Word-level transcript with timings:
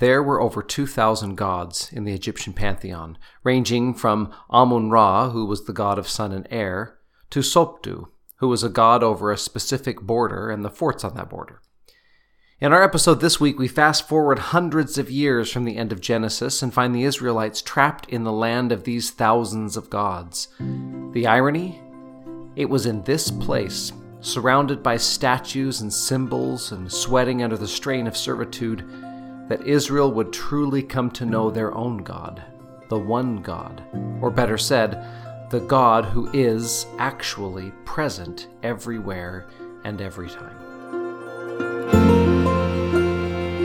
There 0.00 0.22
were 0.22 0.40
over 0.40 0.62
2,000 0.62 1.34
gods 1.34 1.92
in 1.92 2.04
the 2.04 2.14
Egyptian 2.14 2.54
pantheon, 2.54 3.18
ranging 3.44 3.92
from 3.92 4.32
Amun 4.48 4.88
Ra, 4.88 5.28
who 5.28 5.44
was 5.44 5.66
the 5.66 5.74
god 5.74 5.98
of 5.98 6.08
sun 6.08 6.32
and 6.32 6.48
air, 6.50 6.96
to 7.28 7.40
Sopdu, 7.40 8.08
who 8.36 8.48
was 8.48 8.64
a 8.64 8.70
god 8.70 9.02
over 9.02 9.30
a 9.30 9.36
specific 9.36 10.00
border 10.00 10.50
and 10.50 10.64
the 10.64 10.70
forts 10.70 11.04
on 11.04 11.14
that 11.16 11.28
border. 11.28 11.60
In 12.62 12.72
our 12.72 12.82
episode 12.82 13.20
this 13.20 13.38
week, 13.38 13.58
we 13.58 13.68
fast 13.68 14.08
forward 14.08 14.38
hundreds 14.38 14.96
of 14.96 15.10
years 15.10 15.52
from 15.52 15.64
the 15.64 15.76
end 15.76 15.92
of 15.92 16.00
Genesis 16.00 16.62
and 16.62 16.72
find 16.72 16.94
the 16.94 17.04
Israelites 17.04 17.60
trapped 17.60 18.08
in 18.08 18.24
the 18.24 18.32
land 18.32 18.72
of 18.72 18.84
these 18.84 19.10
thousands 19.10 19.76
of 19.76 19.90
gods. 19.90 20.48
The 21.12 21.26
irony? 21.26 21.78
It 22.56 22.70
was 22.70 22.86
in 22.86 23.02
this 23.02 23.30
place, 23.30 23.92
surrounded 24.20 24.82
by 24.82 24.96
statues 24.96 25.82
and 25.82 25.92
symbols 25.92 26.72
and 26.72 26.90
sweating 26.90 27.42
under 27.42 27.58
the 27.58 27.68
strain 27.68 28.06
of 28.06 28.16
servitude, 28.16 28.82
that 29.50 29.66
Israel 29.66 30.12
would 30.12 30.32
truly 30.32 30.80
come 30.80 31.10
to 31.10 31.26
know 31.26 31.50
their 31.50 31.74
own 31.74 31.96
God, 31.96 32.40
the 32.88 32.96
one 32.96 33.42
God, 33.42 33.82
or 34.22 34.30
better 34.30 34.56
said, 34.56 35.04
the 35.50 35.58
God 35.58 36.04
who 36.04 36.30
is 36.32 36.86
actually 37.00 37.72
present 37.84 38.46
everywhere 38.62 39.48
and 39.82 40.00
every 40.00 40.30
time. 40.30 40.56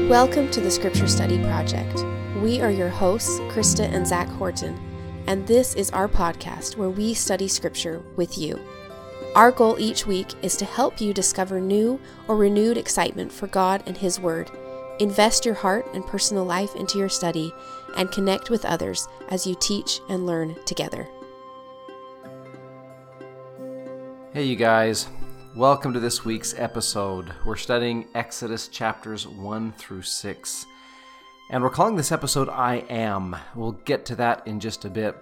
Welcome 0.10 0.50
to 0.50 0.60
the 0.60 0.72
Scripture 0.72 1.08
Study 1.08 1.38
Project. 1.44 2.04
We 2.41 2.62
are 2.62 2.72
your 2.72 2.90
hosts, 2.90 3.38
Krista 3.41 3.88
and 3.88 4.08
Zach 4.08 4.27
Horton, 4.27 4.76
and 5.27 5.46
this 5.46 5.76
is 5.76 5.91
our 5.91 6.08
podcast 6.08 6.77
where 6.77 6.90
we 6.90 7.13
study 7.13 7.48
Scripture 7.48 8.02
with 8.16 8.40
you. 8.40 8.60
Our 9.36 9.52
goal 9.52 9.77
each 9.77 10.08
week 10.08 10.34
is 10.41 10.58
to 10.58 10.66
help 10.66 10.99
you 10.99 11.13
discover 11.13 11.62
new 11.62 11.99
or 12.27 12.38
renewed 12.38 12.77
excitement 12.77 13.32
for 13.32 13.46
God 13.46 13.84
and 13.86 13.96
His 13.96 14.20
Word, 14.20 14.49
invest 14.99 15.45
your 15.45 15.55
heart 15.55 15.88
and 15.94 16.05
personal 16.05 16.45
life 16.45 16.76
into 16.76 16.98
your 16.98 17.09
study, 17.09 17.54
and 17.98 18.12
connect 18.12 18.49
with 18.49 18.66
others 18.66 19.08
as 19.30 19.48
you 19.48 19.55
teach 19.59 20.02
and 20.10 20.26
learn 20.26 20.55
together. 20.65 21.07
Hey, 24.34 24.43
you 24.43 24.55
guys. 24.55 25.07
Welcome 25.55 25.93
to 25.93 25.99
this 26.02 26.26
week's 26.26 26.54
episode. 26.57 27.34
We're 27.46 27.55
studying 27.55 28.07
Exodus 28.13 28.68
chapters 28.68 29.26
1 29.26 29.71
through 29.77 30.02
6. 30.02 30.65
And 31.49 31.63
we're 31.63 31.70
calling 31.70 31.96
this 31.96 32.12
episode 32.12 32.49
I 32.49 32.84
Am. 32.90 33.37
We'll 33.55 33.71
get 33.71 34.05
to 34.07 34.15
that 34.15 34.46
in 34.46 34.59
just 34.59 34.84
a 34.84 34.90
bit. 34.90 35.15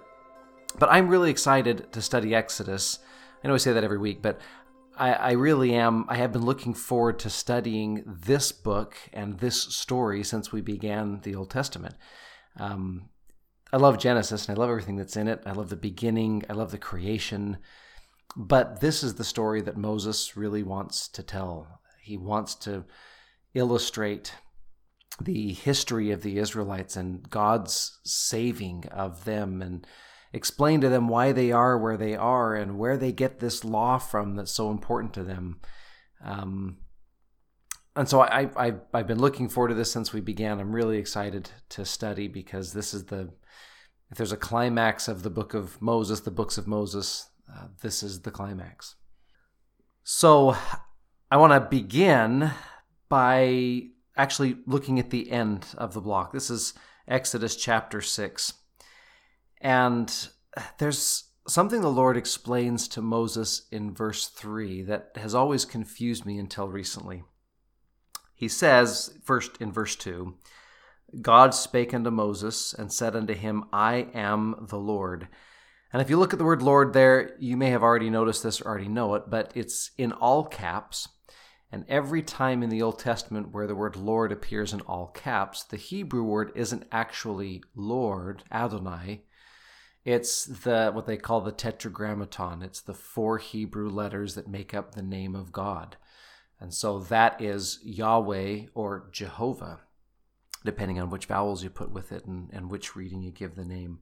But 0.78 0.88
I'm 0.90 1.08
really 1.08 1.30
excited 1.30 1.92
to 1.92 2.02
study 2.02 2.34
Exodus. 2.34 2.98
I 3.44 3.48
know 3.48 3.54
I 3.54 3.58
say 3.58 3.72
that 3.72 3.84
every 3.84 3.98
week, 3.98 4.22
but 4.22 4.40
I, 4.96 5.12
I 5.12 5.32
really 5.32 5.74
am. 5.74 6.04
I 6.08 6.16
have 6.16 6.32
been 6.32 6.44
looking 6.44 6.74
forward 6.74 7.18
to 7.20 7.30
studying 7.30 8.02
this 8.06 8.52
book 8.52 8.96
and 9.12 9.38
this 9.38 9.62
story 9.62 10.22
since 10.22 10.52
we 10.52 10.60
began 10.60 11.20
the 11.22 11.34
Old 11.34 11.50
Testament. 11.50 11.96
Um, 12.58 13.08
I 13.72 13.76
love 13.76 13.98
Genesis 13.98 14.48
and 14.48 14.56
I 14.56 14.60
love 14.60 14.70
everything 14.70 14.96
that's 14.96 15.16
in 15.16 15.26
it. 15.26 15.42
I 15.46 15.52
love 15.52 15.68
the 15.68 15.76
beginning, 15.76 16.44
I 16.48 16.52
love 16.52 16.70
the 16.70 16.78
creation. 16.78 17.58
But 18.36 18.80
this 18.80 19.02
is 19.02 19.14
the 19.14 19.24
story 19.24 19.60
that 19.62 19.76
Moses 19.76 20.36
really 20.36 20.62
wants 20.62 21.08
to 21.08 21.22
tell. 21.22 21.80
He 22.00 22.16
wants 22.16 22.54
to 22.56 22.84
illustrate 23.54 24.34
the 25.20 25.52
history 25.52 26.10
of 26.10 26.22
the 26.22 26.38
Israelites 26.38 26.96
and 26.96 27.28
God's 27.30 27.98
saving 28.04 28.84
of 28.90 29.24
them 29.24 29.62
and 29.62 29.86
explain 30.34 30.80
to 30.80 30.88
them 30.88 31.06
why 31.06 31.30
they 31.30 31.52
are 31.52 31.78
where 31.78 31.96
they 31.96 32.16
are 32.16 32.56
and 32.56 32.76
where 32.76 32.96
they 32.96 33.12
get 33.12 33.38
this 33.38 33.64
law 33.64 33.98
from 33.98 34.34
that's 34.34 34.50
so 34.50 34.70
important 34.70 35.14
to 35.14 35.22
them. 35.22 35.60
Um, 36.22 36.78
and 37.94 38.08
so 38.08 38.20
I, 38.20 38.50
I, 38.56 38.74
I've 38.92 39.06
been 39.06 39.20
looking 39.20 39.48
forward 39.48 39.68
to 39.68 39.74
this 39.74 39.92
since 39.92 40.12
we 40.12 40.20
began. 40.20 40.58
I'm 40.58 40.74
really 40.74 40.98
excited 40.98 41.50
to 41.70 41.84
study 41.84 42.26
because 42.26 42.72
this 42.72 42.92
is 42.92 43.04
the, 43.04 43.30
if 44.10 44.16
there's 44.16 44.32
a 44.32 44.36
climax 44.36 45.06
of 45.06 45.22
the 45.22 45.30
book 45.30 45.54
of 45.54 45.80
Moses, 45.80 46.20
the 46.20 46.32
books 46.32 46.58
of 46.58 46.66
Moses, 46.66 47.30
uh, 47.48 47.68
this 47.80 48.02
is 48.02 48.22
the 48.22 48.32
climax. 48.32 48.96
So 50.02 50.56
I 51.30 51.36
want 51.36 51.52
to 51.52 51.60
begin 51.60 52.50
by 53.08 53.82
actually 54.16 54.56
looking 54.66 54.98
at 54.98 55.10
the 55.10 55.30
end 55.30 55.66
of 55.78 55.94
the 55.94 56.00
block. 56.00 56.32
This 56.32 56.50
is 56.50 56.74
Exodus 57.06 57.54
chapter 57.54 58.00
6. 58.00 58.54
And 59.64 60.28
there's 60.78 61.30
something 61.48 61.80
the 61.80 61.88
Lord 61.88 62.18
explains 62.18 62.86
to 62.88 63.00
Moses 63.00 63.66
in 63.72 63.94
verse 63.94 64.28
3 64.28 64.82
that 64.82 65.12
has 65.16 65.34
always 65.34 65.64
confused 65.64 66.26
me 66.26 66.38
until 66.38 66.68
recently. 66.68 67.24
He 68.34 68.46
says, 68.46 69.18
first 69.24 69.56
in 69.60 69.72
verse 69.72 69.96
2, 69.96 70.34
God 71.22 71.54
spake 71.54 71.94
unto 71.94 72.10
Moses 72.10 72.74
and 72.74 72.92
said 72.92 73.16
unto 73.16 73.32
him, 73.32 73.64
I 73.72 74.08
am 74.12 74.66
the 74.68 74.78
Lord. 74.78 75.28
And 75.92 76.02
if 76.02 76.10
you 76.10 76.18
look 76.18 76.34
at 76.34 76.38
the 76.38 76.44
word 76.44 76.60
Lord 76.60 76.92
there, 76.92 77.34
you 77.38 77.56
may 77.56 77.70
have 77.70 77.82
already 77.82 78.10
noticed 78.10 78.42
this 78.42 78.60
or 78.60 78.68
already 78.68 78.88
know 78.88 79.14
it, 79.14 79.30
but 79.30 79.50
it's 79.54 79.92
in 79.96 80.12
all 80.12 80.44
caps. 80.44 81.08
And 81.72 81.86
every 81.88 82.22
time 82.22 82.62
in 82.62 82.68
the 82.68 82.82
Old 82.82 82.98
Testament 82.98 83.52
where 83.52 83.66
the 83.66 83.74
word 83.74 83.96
Lord 83.96 84.30
appears 84.30 84.74
in 84.74 84.82
all 84.82 85.06
caps, 85.06 85.62
the 85.62 85.76
Hebrew 85.78 86.22
word 86.22 86.52
isn't 86.54 86.86
actually 86.92 87.62
Lord, 87.74 88.44
Adonai. 88.52 89.22
It's 90.04 90.44
the 90.44 90.90
what 90.92 91.06
they 91.06 91.16
call 91.16 91.40
the 91.40 91.52
tetragrammaton. 91.52 92.62
It's 92.62 92.80
the 92.80 92.94
four 92.94 93.38
Hebrew 93.38 93.88
letters 93.88 94.34
that 94.34 94.48
make 94.48 94.74
up 94.74 94.94
the 94.94 95.02
name 95.02 95.34
of 95.34 95.52
God. 95.52 95.96
And 96.60 96.72
so 96.72 96.98
that 96.98 97.40
is 97.40 97.80
Yahweh 97.82 98.66
or 98.74 99.08
Jehovah, 99.12 99.80
depending 100.64 101.00
on 101.00 101.10
which 101.10 101.26
vowels 101.26 101.64
you 101.64 101.70
put 101.70 101.90
with 101.90 102.12
it 102.12 102.26
and, 102.26 102.50
and 102.52 102.70
which 102.70 102.94
reading 102.94 103.22
you 103.22 103.30
give 103.30 103.54
the 103.54 103.64
name 103.64 104.00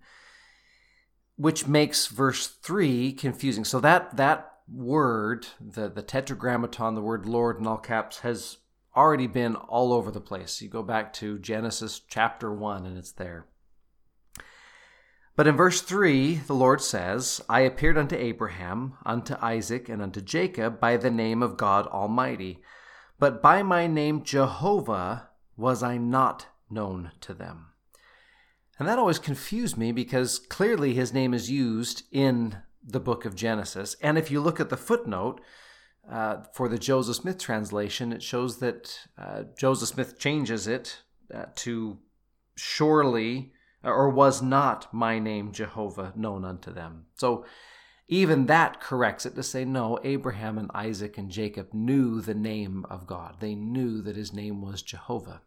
which 1.37 1.67
makes 1.67 2.07
verse 2.07 2.47
3 2.47 3.13
confusing. 3.13 3.65
So 3.65 3.81
that 3.81 4.17
that 4.17 4.53
word, 4.73 5.47
the 5.61 5.89
the 5.89 6.03
tetragrammaton, 6.03 6.95
the 6.95 7.01
word 7.01 7.27
Lord 7.27 7.59
in 7.59 7.67
all 7.67 7.79
caps 7.79 8.21
has 8.21 8.59
already 8.97 9.27
been 9.27 9.57
all 9.57 9.93
over 9.93 10.11
the 10.11 10.21
place. 10.21 10.61
You 10.61 10.69
go 10.69 10.83
back 10.83 11.13
to 11.15 11.39
Genesis 11.39 12.01
chapter 12.07 12.53
1 12.53 12.87
and 12.87 12.99
it's 12.99 13.13
there. 13.13 13.47
But 15.35 15.47
in 15.47 15.57
verse 15.57 15.81
3, 15.81 16.43
the 16.47 16.55
Lord 16.55 16.83
says, 16.83 17.41
I 17.49 17.61
appeared 17.61 17.97
unto 17.97 18.17
Abraham, 18.17 18.95
unto 19.05 19.35
Isaac, 19.41 19.89
and 19.89 20.03
unto 20.03 20.21
Jacob 20.21 20.79
by 20.79 20.99
the 20.99 21.11
name 21.11 21.43
of 21.43 21.57
God 21.57 21.87
Almighty. 21.87 22.61
But 23.19 23.41
by 23.41 23.63
my 23.63 23.87
name 23.87 24.25
Jehovah 24.25 25.31
was 25.57 25.83
I 25.83 25.97
not 25.97 26.49
known 26.69 27.13
to 27.23 27.33
them. 27.33 27.69
And 28.79 28.89
that 28.89 28.99
always 28.99 29.19
confused 29.19 29.79
me 29.79 29.93
because 29.93 30.39
clearly 30.39 30.95
his 30.95 31.13
name 31.13 31.33
is 31.33 31.51
used 31.51 32.03
in 32.11 32.59
the 32.83 33.01
book 33.01 33.25
of 33.25 33.37
Genesis. 33.37 33.97
And 34.03 34.19
if 34.19 34.31
you 34.31 34.41
look 34.41 34.61
at 34.61 34.71
the 34.71 34.77
footnote 34.77 35.41
uh, 36.11 36.39
for 36.53 36.69
the 36.69 36.79
Joseph 36.79 37.17
Smith 37.17 37.39
translation, 37.39 38.13
it 38.13 38.23
shows 38.23 38.59
that 38.59 38.99
uh, 39.17 39.45
Joseph 39.57 39.91
Smith 39.91 40.19
changes 40.19 40.67
it 40.67 40.99
uh, 41.33 41.45
to 41.57 41.99
surely 42.57 43.53
or 43.83 44.09
was 44.11 44.43
not 44.43 44.93
my 44.93 45.19
name 45.19 45.53
Jehovah 45.53 46.13
known 46.17 46.45
unto 46.45 46.73
them. 46.73 47.07
So 47.17 47.45
even 48.09 48.47
that 48.47 48.81
corrects 48.81 49.25
it 49.25 49.35
to 49.37 49.43
say 49.43 49.65
no, 49.65 49.99
Abraham 50.05 50.59
and 50.59 50.71
Isaac 50.75 51.17
and 51.19 51.31
Jacob 51.31 51.73
knew 51.73 52.21
the 52.21 52.35
name 52.35 52.85
of 52.91 53.07
God. 53.07 53.37
They 53.41 53.55
knew 53.55 54.03
that 54.03 54.17
his 54.17 54.33
name 54.33 54.61
was 54.61 54.83
Jehovah. 54.83 55.43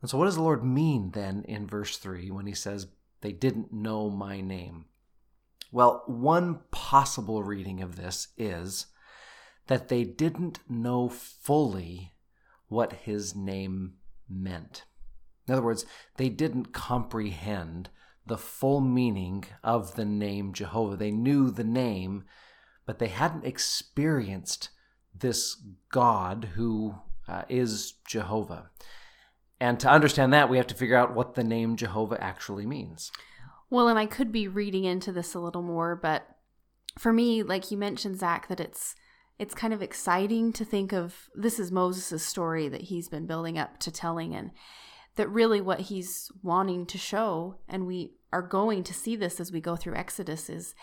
And 0.00 0.10
so, 0.10 0.18
what 0.18 0.24
does 0.24 0.36
the 0.36 0.42
Lord 0.42 0.64
mean 0.64 1.10
then 1.12 1.44
in 1.46 1.66
verse 1.66 1.96
3 1.98 2.30
when 2.30 2.46
he 2.46 2.54
says, 2.54 2.88
They 3.20 3.32
didn't 3.32 3.72
know 3.72 4.10
my 4.10 4.40
name? 4.40 4.86
Well, 5.70 6.02
one 6.06 6.60
possible 6.70 7.42
reading 7.42 7.82
of 7.82 7.96
this 7.96 8.28
is 8.36 8.86
that 9.68 9.88
they 9.88 10.02
didn't 10.02 10.58
know 10.68 11.08
fully 11.08 12.14
what 12.68 12.92
his 13.04 13.36
name 13.36 13.94
meant. 14.28 14.84
In 15.50 15.54
other 15.54 15.66
words, 15.66 15.84
they 16.16 16.28
didn't 16.28 16.72
comprehend 16.72 17.90
the 18.24 18.38
full 18.38 18.80
meaning 18.80 19.46
of 19.64 19.96
the 19.96 20.04
name 20.04 20.52
Jehovah. 20.52 20.96
They 20.96 21.10
knew 21.10 21.50
the 21.50 21.64
name, 21.64 22.22
but 22.86 23.00
they 23.00 23.08
hadn't 23.08 23.44
experienced 23.44 24.68
this 25.12 25.60
God 25.90 26.50
who 26.54 26.94
uh, 27.26 27.42
is 27.48 27.94
Jehovah. 28.06 28.70
And 29.58 29.80
to 29.80 29.90
understand 29.90 30.32
that, 30.32 30.48
we 30.48 30.56
have 30.56 30.68
to 30.68 30.74
figure 30.76 30.96
out 30.96 31.16
what 31.16 31.34
the 31.34 31.42
name 31.42 31.74
Jehovah 31.74 32.22
actually 32.22 32.64
means. 32.64 33.10
Well, 33.70 33.88
and 33.88 33.98
I 33.98 34.06
could 34.06 34.30
be 34.30 34.46
reading 34.46 34.84
into 34.84 35.10
this 35.10 35.34
a 35.34 35.40
little 35.40 35.62
more, 35.62 35.96
but 35.96 36.28
for 36.96 37.12
me, 37.12 37.42
like 37.42 37.72
you 37.72 37.76
mentioned, 37.76 38.20
Zach, 38.20 38.46
that 38.46 38.60
it's 38.60 38.94
it's 39.40 39.54
kind 39.54 39.74
of 39.74 39.82
exciting 39.82 40.52
to 40.52 40.64
think 40.64 40.92
of 40.92 41.28
this 41.34 41.58
is 41.58 41.72
Moses' 41.72 42.24
story 42.24 42.68
that 42.68 42.82
he's 42.82 43.08
been 43.08 43.26
building 43.26 43.58
up 43.58 43.80
to 43.80 43.90
telling, 43.90 44.32
and 44.32 44.52
that 45.20 45.28
really 45.28 45.60
what 45.60 45.80
he's 45.80 46.32
wanting 46.42 46.86
to 46.86 46.96
show, 46.96 47.56
and 47.68 47.86
we 47.86 48.14
are 48.32 48.40
going 48.40 48.82
to 48.82 48.94
see 48.94 49.16
this 49.16 49.38
as 49.38 49.52
we 49.52 49.60
go 49.60 49.76
through 49.76 49.94
Exodus, 49.94 50.48
is 50.48 50.74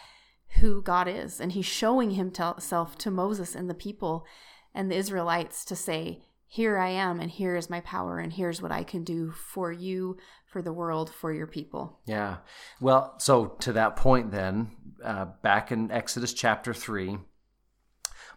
who 0.60 0.80
God 0.80 1.08
is, 1.08 1.42
and 1.42 1.54
he's 1.54 1.66
showing 1.66 2.12
himself 2.12 2.96
to 3.00 3.10
Moses 3.10 3.56
and 3.56 3.68
the 3.68 3.74
people 3.74 4.28
and 4.76 4.92
the 4.92 4.96
Israelites 4.96 5.66
to 5.66 5.76
say, 5.76 6.22
here 6.46 6.78
I 6.78 6.90
am, 6.90 7.20
and 7.20 7.32
here 7.32 7.56
is 7.56 7.68
my 7.68 7.80
power, 7.82 8.20
and 8.20 8.32
here's 8.32 8.62
what 8.62 8.72
I 8.72 8.84
can 8.84 9.04
do 9.04 9.32
for 9.32 9.72
you, 9.72 10.18
for 10.46 10.62
the 10.62 10.72
world, 10.72 11.10
for 11.10 11.34
your 11.34 11.48
people. 11.48 12.00
Yeah. 12.06 12.38
Well, 12.80 13.16
so 13.18 13.48
to 13.62 13.74
that 13.74 13.96
point, 13.96 14.30
then, 14.30 14.70
uh, 15.04 15.26
back 15.42 15.72
in 15.72 15.90
Exodus 15.90 16.32
chapter 16.32 16.76
3, 16.76 17.18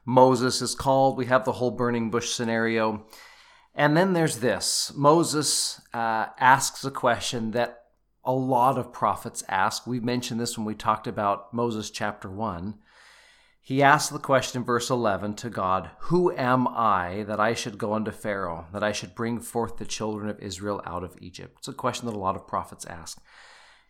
Moses 0.07 0.63
is 0.63 0.75
called. 0.75 1.19
We 1.19 1.27
have 1.27 1.45
the 1.45 1.53
whole 1.53 1.73
burning 1.73 2.11
bush 2.11 2.31
scenario. 2.31 3.05
And 3.75 3.97
then 3.97 4.13
there's 4.13 4.39
this 4.39 4.93
Moses 4.95 5.81
uh, 5.95 6.27
asks 6.39 6.85
a 6.85 6.91
question 6.91 7.53
that 7.53 7.85
a 8.25 8.33
lot 8.33 8.79
of 8.79 8.93
prophets 8.93 9.43
ask. 9.49 9.87
We 9.87 10.01
mentioned 10.01 10.41
this 10.41 10.59
when 10.59 10.67
we 10.67 10.75
talked 10.75 11.07
about 11.07 11.55
Moses 11.55 11.91
chapter 11.91 12.29
1. 12.29 12.79
He 13.63 13.83
asks 13.83 14.11
the 14.11 14.19
question 14.19 14.63
in 14.63 14.67
verse 14.67 14.91
11 14.91 15.35
to 15.37 15.51
God, 15.51 15.91
Who 16.01 16.33
am 16.33 16.67
I 16.67 17.25
that 17.29 17.39
I 17.39 17.55
should 17.55 17.79
go 17.79 17.93
unto 17.93 18.11
Pharaoh, 18.11 18.67
that 18.73 18.83
I 18.83 18.93
should 18.93 19.15
bring 19.15 19.39
forth 19.39 19.77
the 19.77 19.85
children 19.85 20.29
of 20.29 20.41
Israel 20.41 20.83
out 20.85 21.05
of 21.05 21.17
Egypt? 21.21 21.57
It's 21.59 21.69
a 21.69 21.73
question 21.73 22.07
that 22.07 22.17
a 22.17 22.19
lot 22.19 22.37
of 22.37 22.49
prophets 22.49 22.85
ask. 22.87 23.23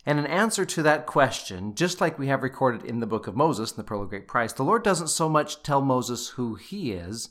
And 0.05 0.19
in 0.19 0.27
answer 0.27 0.65
to 0.65 0.83
that 0.83 1.07
question, 1.07 1.75
just 1.75 2.01
like 2.01 2.19
we 2.19 2.27
have 2.27 2.43
recorded 2.43 2.85
in 2.85 3.01
the 3.01 3.07
book 3.07 3.27
of 3.27 3.37
Moses, 3.37 3.71
in 3.71 3.77
the 3.77 3.85
Pearl 3.85 4.03
of 4.03 4.09
Great 4.09 4.27
Price, 4.27 4.53
the 4.53 4.65
Lord 4.65 4.83
doesn't 4.83 5.09
so 5.09 5.29
much 5.29 5.63
tell 5.63 5.81
Moses 5.81 6.31
who 6.31 6.55
he 6.55 6.93
is, 6.93 7.31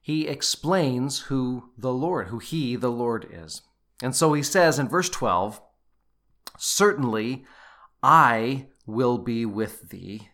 he 0.00 0.26
explains 0.26 1.20
who 1.20 1.70
the 1.76 1.92
Lord, 1.92 2.28
who 2.28 2.38
he, 2.38 2.76
the 2.76 2.90
Lord, 2.90 3.26
is. 3.30 3.62
And 4.02 4.16
so 4.16 4.32
he 4.32 4.42
says 4.42 4.78
in 4.78 4.88
verse 4.88 5.10
12, 5.10 5.60
Certainly 6.58 7.44
I 8.02 8.66
will 8.86 9.18
be 9.18 9.44
with 9.44 9.90
thee. 9.90 10.28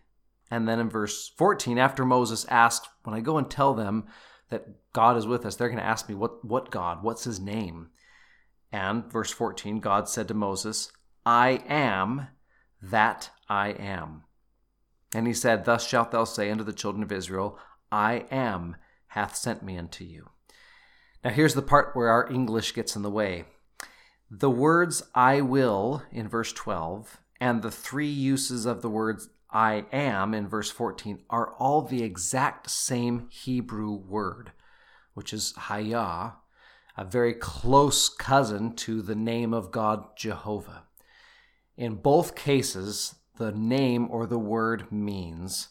And 0.49 0.67
then 0.67 0.79
in 0.79 0.89
verse 0.89 1.29
14, 1.37 1.77
after 1.77 2.05
Moses 2.05 2.45
asked, 2.45 2.87
When 3.03 3.13
I 3.13 3.19
go 3.19 3.37
and 3.37 3.49
tell 3.49 3.73
them 3.73 4.05
that 4.49 4.67
God 4.93 5.17
is 5.17 5.27
with 5.27 5.45
us, 5.45 5.55
they're 5.55 5.67
going 5.67 5.79
to 5.79 5.85
ask 5.85 6.07
me, 6.07 6.15
What, 6.15 6.45
what 6.45 6.71
God? 6.71 7.03
What's 7.03 7.25
his 7.25 7.39
name? 7.39 7.89
And 8.71 9.11
verse 9.11 9.31
14, 9.31 9.79
God 9.79 10.07
said 10.07 10.27
to 10.29 10.33
Moses, 10.33 10.91
I 11.25 11.61
am 11.67 12.27
that 12.81 13.31
I 13.49 13.69
am. 13.69 14.23
And 15.13 15.27
he 15.27 15.33
said, 15.33 15.65
Thus 15.65 15.87
shalt 15.87 16.11
thou 16.11 16.23
say 16.23 16.49
unto 16.49 16.63
the 16.63 16.73
children 16.73 17.03
of 17.03 17.11
Israel, 17.11 17.57
I 17.91 18.25
am 18.29 18.75
hath 19.17 19.35
sent 19.35 19.63
me 19.63 19.75
unto 19.79 20.03
you. 20.03 20.29
Now 21.23 21.31
here's 21.31 21.55
the 21.55 21.63
part 21.63 21.95
where 21.95 22.09
our 22.09 22.31
English 22.31 22.75
gets 22.75 22.95
in 22.95 23.01
the 23.01 23.09
way. 23.09 23.45
The 24.29 24.51
words 24.51 25.01
I 25.15 25.41
will 25.41 26.03
in 26.11 26.27
verse 26.27 26.53
12 26.53 27.19
and 27.41 27.63
the 27.63 27.71
three 27.71 28.11
uses 28.11 28.67
of 28.67 28.83
the 28.83 28.91
words 28.91 29.29
I 29.49 29.85
am 29.91 30.35
in 30.35 30.47
verse 30.47 30.69
14 30.69 31.23
are 31.31 31.55
all 31.55 31.81
the 31.81 32.03
exact 32.03 32.69
same 32.69 33.27
Hebrew 33.31 33.91
word, 33.91 34.51
which 35.15 35.33
is 35.33 35.53
Hayah, 35.53 36.33
a 36.95 37.03
very 37.03 37.33
close 37.33 38.09
cousin 38.09 38.75
to 38.75 39.01
the 39.01 39.15
name 39.15 39.51
of 39.51 39.71
God 39.71 40.15
Jehovah. 40.15 40.83
In 41.75 41.95
both 41.95 42.35
cases, 42.35 43.15
the 43.37 43.51
name 43.51 44.09
or 44.11 44.27
the 44.27 44.37
word 44.37 44.91
means 44.91 45.69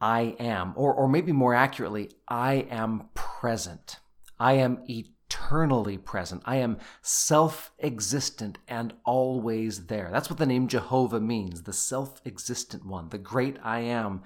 I 0.00 0.36
am, 0.38 0.72
or, 0.76 0.94
or 0.94 1.08
maybe 1.08 1.32
more 1.32 1.54
accurately, 1.54 2.10
I 2.28 2.66
am 2.70 3.08
present. 3.14 3.98
I 4.38 4.54
am 4.54 4.82
eternally 4.88 5.98
present. 5.98 6.42
I 6.44 6.56
am 6.56 6.78
self 7.02 7.72
existent 7.80 8.58
and 8.68 8.94
always 9.04 9.86
there. 9.86 10.10
That's 10.12 10.30
what 10.30 10.38
the 10.38 10.46
name 10.46 10.68
Jehovah 10.68 11.20
means 11.20 11.62
the 11.62 11.72
self 11.72 12.20
existent 12.24 12.86
one, 12.86 13.08
the 13.08 13.18
great 13.18 13.56
I 13.62 13.80
am, 13.80 14.22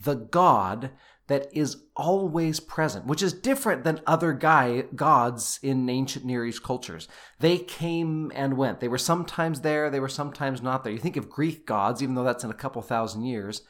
the 0.00 0.14
God 0.14 0.90
that 1.26 1.48
is 1.52 1.84
always 1.96 2.60
present, 2.60 3.06
which 3.06 3.22
is 3.22 3.32
different 3.32 3.82
than 3.82 4.00
other 4.06 4.34
guy, 4.34 4.82
gods 4.94 5.58
in 5.62 5.88
ancient 5.88 6.24
Near 6.24 6.44
East 6.44 6.62
cultures. 6.62 7.08
They 7.40 7.56
came 7.56 8.30
and 8.34 8.58
went. 8.58 8.80
They 8.80 8.88
were 8.88 8.98
sometimes 8.98 9.62
there, 9.62 9.88
they 9.88 10.00
were 10.00 10.08
sometimes 10.08 10.60
not 10.60 10.84
there. 10.84 10.92
You 10.92 10.98
think 10.98 11.16
of 11.16 11.30
Greek 11.30 11.64
gods, 11.64 12.02
even 12.02 12.14
though 12.14 12.24
that's 12.24 12.44
in 12.44 12.50
a 12.50 12.54
couple 12.54 12.82
thousand 12.82 13.24
years, 13.24 13.62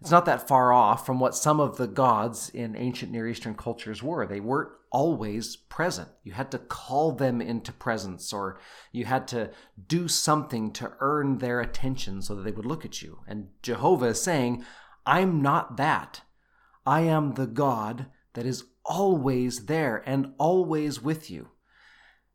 it's 0.00 0.10
not 0.10 0.26
that 0.26 0.46
far 0.46 0.72
off 0.72 1.04
from 1.04 1.18
what 1.18 1.34
some 1.34 1.58
of 1.58 1.76
the 1.76 1.88
gods 1.88 2.50
in 2.50 2.76
ancient 2.76 3.10
Near 3.10 3.26
Eastern 3.26 3.54
cultures 3.54 4.02
were. 4.02 4.26
They 4.26 4.40
weren't 4.40 4.70
always 4.90 5.56
present. 5.56 6.08
You 6.22 6.32
had 6.32 6.50
to 6.52 6.58
call 6.58 7.12
them 7.12 7.40
into 7.40 7.72
presence, 7.72 8.32
or 8.32 8.60
you 8.92 9.06
had 9.06 9.26
to 9.28 9.50
do 9.86 10.06
something 10.06 10.72
to 10.74 10.92
earn 11.00 11.38
their 11.38 11.60
attention 11.60 12.22
so 12.22 12.34
that 12.34 12.42
they 12.42 12.52
would 12.52 12.66
look 12.66 12.84
at 12.84 13.02
you. 13.02 13.20
And 13.26 13.48
Jehovah 13.62 14.06
is 14.06 14.22
saying, 14.22 14.64
I'm 15.04 15.42
not 15.42 15.76
that. 15.78 16.22
I 16.86 17.00
am 17.02 17.34
the 17.34 17.46
God 17.46 18.06
that 18.34 18.46
is 18.46 18.64
always 18.84 19.66
there 19.66 20.02
and 20.06 20.32
always 20.38 21.02
with 21.02 21.30
you. 21.30 21.48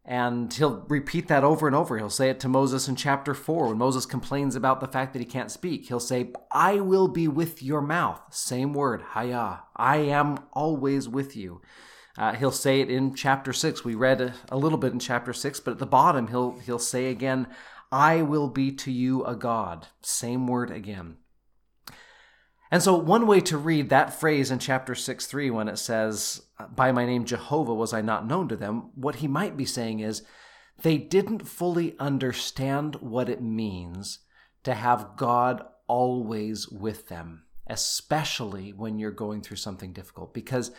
And 0.05 0.53
he'll 0.53 0.83
repeat 0.89 1.29
that 1.29 1.45
over 1.45 1.65
and 1.65 1.75
over. 1.75 1.97
He'll 1.97 2.09
say 2.09 2.29
it 2.29 2.39
to 2.41 2.50
Moses 2.50 2.89
in 2.89 2.97
chapter 2.97 3.33
4 3.33 3.67
when 3.69 3.77
Moses 3.77 4.05
complains 4.05 4.55
about 4.55 4.81
the 4.81 4.88
fact 4.88 5.13
that 5.13 5.19
he 5.19 5.25
can't 5.25 5.50
speak. 5.50 5.88
He'll 5.88 6.01
say, 6.01 6.31
I 6.51 6.81
will 6.81 7.07
be 7.07 7.29
with 7.29 7.63
your 7.63 7.81
mouth. 7.81 8.21
Same 8.29 8.73
word, 8.73 9.01
haya. 9.01 9.59
I 9.77 9.97
am 9.97 10.39
always 10.51 11.07
with 11.07 11.38
you. 11.38 11.61
Uh, 12.17 12.33
he'll 12.33 12.51
say 12.51 12.81
it 12.81 12.89
in 12.89 13.15
chapter 13.15 13.53
6. 13.53 13.85
We 13.85 13.95
read 13.95 14.19
a, 14.19 14.33
a 14.50 14.57
little 14.57 14.77
bit 14.77 14.91
in 14.91 15.00
chapter 15.00 15.31
6, 15.31 15.61
but 15.61 15.71
at 15.71 15.79
the 15.79 15.85
bottom 15.85 16.27
he'll, 16.27 16.59
he'll 16.59 16.79
say 16.79 17.07
again, 17.07 17.47
I 17.91 18.23
will 18.23 18.49
be 18.49 18.71
to 18.71 18.91
you 18.91 19.23
a 19.23 19.35
God. 19.35 19.88
Same 20.01 20.47
word 20.47 20.69
again. 20.69 21.17
And 22.73 22.81
so, 22.81 22.95
one 22.95 23.27
way 23.27 23.39
to 23.41 23.57
read 23.59 23.89
that 23.89 24.19
phrase 24.19 24.49
in 24.49 24.57
chapter 24.57 24.95
6 24.95 25.27
3, 25.27 25.51
when 25.51 25.67
it 25.67 25.77
says, 25.77 26.41
By 26.75 26.91
my 26.91 27.05
name 27.05 27.23
Jehovah 27.23 27.75
was 27.75 27.93
I 27.93 28.01
not 28.01 28.25
known 28.25 28.47
to 28.47 28.55
them, 28.55 28.89
what 28.95 29.17
he 29.17 29.27
might 29.27 29.55
be 29.55 29.63
saying 29.63 29.99
is, 29.99 30.23
they 30.81 30.97
didn't 30.97 31.47
fully 31.47 31.95
understand 31.99 32.95
what 32.95 33.29
it 33.29 33.43
means 33.43 34.21
to 34.63 34.73
have 34.73 35.15
God 35.17 35.63
always 35.85 36.67
with 36.67 37.09
them, 37.09 37.43
especially 37.67 38.73
when 38.73 38.97
you're 38.97 39.11
going 39.11 39.43
through 39.43 39.57
something 39.57 39.93
difficult, 39.93 40.33
because 40.33 40.71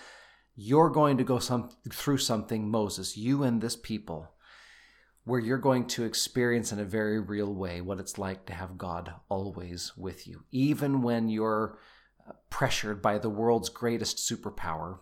you're 0.56 0.91
going 0.91 1.19
to 1.19 1.25
go 1.25 1.38
some, 1.38 1.70
through 1.93 2.19
something, 2.19 2.69
Moses, 2.69 3.17
you 3.17 3.44
and 3.44 3.61
this 3.61 3.76
people, 3.76 4.34
where 5.25 5.41
you're 5.41 5.59
going 5.59 5.87
to 5.87 6.05
experience 6.05 6.71
in 6.71 6.79
a 6.79 6.85
very 6.85 7.19
real 7.19 7.53
way 7.53 7.81
what 7.81 7.99
it's 7.99 8.19
like 8.19 8.47
to 8.47 8.53
have 8.53 8.79
God 8.79 9.12
always 9.29 9.93
with 9.97 10.26
you, 10.26 10.44
even 10.50 11.03
when 11.03 11.29
you're 11.29 11.79
uh, 12.29 12.32
pressured 12.50 13.00
by 13.00 13.19
the 13.19 13.31
world's 13.31 13.71
greatest 13.71 14.19
superpower, 14.19 14.99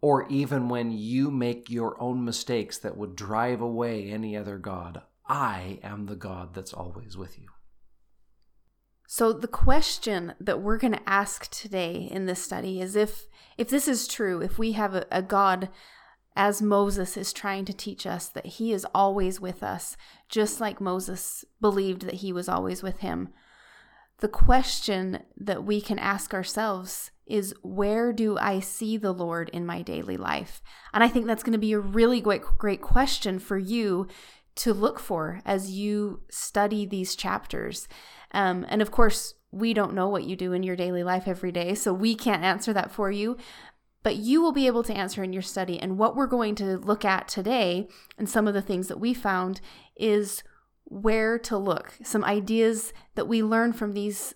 or 0.00 0.28
even 0.28 0.68
when 0.68 0.92
you 0.92 1.30
make 1.30 1.70
your 1.70 2.00
own 2.00 2.24
mistakes 2.24 2.78
that 2.78 2.96
would 2.96 3.16
drive 3.16 3.60
away 3.60 4.10
any 4.10 4.36
other 4.36 4.58
God. 4.58 5.02
I 5.26 5.80
am 5.82 6.06
the 6.06 6.16
God 6.16 6.54
that's 6.54 6.74
always 6.74 7.16
with 7.16 7.38
you. 7.38 7.48
So 9.06 9.32
the 9.32 9.48
question 9.48 10.34
that 10.40 10.60
we're 10.60 10.78
going 10.78 10.92
to 10.92 11.08
ask 11.08 11.50
today 11.50 12.08
in 12.10 12.26
this 12.26 12.42
study 12.42 12.80
is 12.80 12.96
if 12.96 13.26
if 13.56 13.68
this 13.68 13.86
is 13.86 14.08
true, 14.08 14.40
if 14.40 14.58
we 14.58 14.72
have 14.72 14.94
a, 14.94 15.06
a 15.10 15.22
God 15.22 15.68
as 16.36 16.60
Moses 16.60 17.16
is 17.16 17.32
trying 17.32 17.64
to 17.66 17.72
teach 17.72 18.06
us 18.06 18.28
that 18.28 18.46
he 18.46 18.72
is 18.72 18.86
always 18.94 19.40
with 19.40 19.62
us, 19.62 19.96
just 20.28 20.60
like 20.60 20.80
Moses 20.80 21.44
believed 21.60 22.02
that 22.02 22.16
he 22.16 22.32
was 22.32 22.48
always 22.48 22.82
with 22.82 23.00
him. 23.00 23.28
The 24.18 24.28
question 24.28 25.20
that 25.36 25.64
we 25.64 25.80
can 25.80 25.98
ask 25.98 26.34
ourselves 26.34 27.10
is 27.26 27.54
where 27.62 28.12
do 28.12 28.36
I 28.38 28.60
see 28.60 28.96
the 28.96 29.12
Lord 29.12 29.48
in 29.50 29.64
my 29.64 29.82
daily 29.82 30.16
life? 30.16 30.60
And 30.92 31.02
I 31.02 31.08
think 31.08 31.26
that's 31.26 31.42
going 31.42 31.52
to 31.52 31.58
be 31.58 31.72
a 31.72 31.78
really 31.78 32.20
great, 32.20 32.42
great 32.58 32.82
question 32.82 33.38
for 33.38 33.56
you 33.56 34.08
to 34.56 34.72
look 34.72 35.00
for 35.00 35.40
as 35.44 35.70
you 35.70 36.20
study 36.30 36.86
these 36.86 37.16
chapters. 37.16 37.88
Um, 38.32 38.66
and 38.68 38.82
of 38.82 38.90
course, 38.90 39.34
we 39.50 39.72
don't 39.72 39.94
know 39.94 40.08
what 40.08 40.24
you 40.24 40.36
do 40.36 40.52
in 40.52 40.62
your 40.62 40.76
daily 40.76 41.02
life 41.02 41.26
every 41.26 41.52
day, 41.52 41.74
so 41.74 41.92
we 41.92 42.14
can't 42.14 42.44
answer 42.44 42.72
that 42.72 42.90
for 42.90 43.10
you 43.10 43.36
but 44.04 44.16
you 44.16 44.40
will 44.40 44.52
be 44.52 44.68
able 44.68 44.84
to 44.84 44.94
answer 44.94 45.24
in 45.24 45.32
your 45.32 45.42
study. 45.42 45.80
And 45.80 45.98
what 45.98 46.14
we're 46.14 46.28
going 46.28 46.54
to 46.56 46.76
look 46.76 47.04
at 47.04 47.26
today, 47.26 47.88
and 48.16 48.28
some 48.28 48.46
of 48.46 48.54
the 48.54 48.62
things 48.62 48.86
that 48.86 49.00
we 49.00 49.14
found, 49.14 49.60
is 49.96 50.44
where 50.84 51.38
to 51.40 51.56
look. 51.56 51.94
Some 52.04 52.22
ideas 52.22 52.92
that 53.16 53.26
we 53.26 53.42
learn 53.42 53.72
from 53.72 53.94
these 53.94 54.34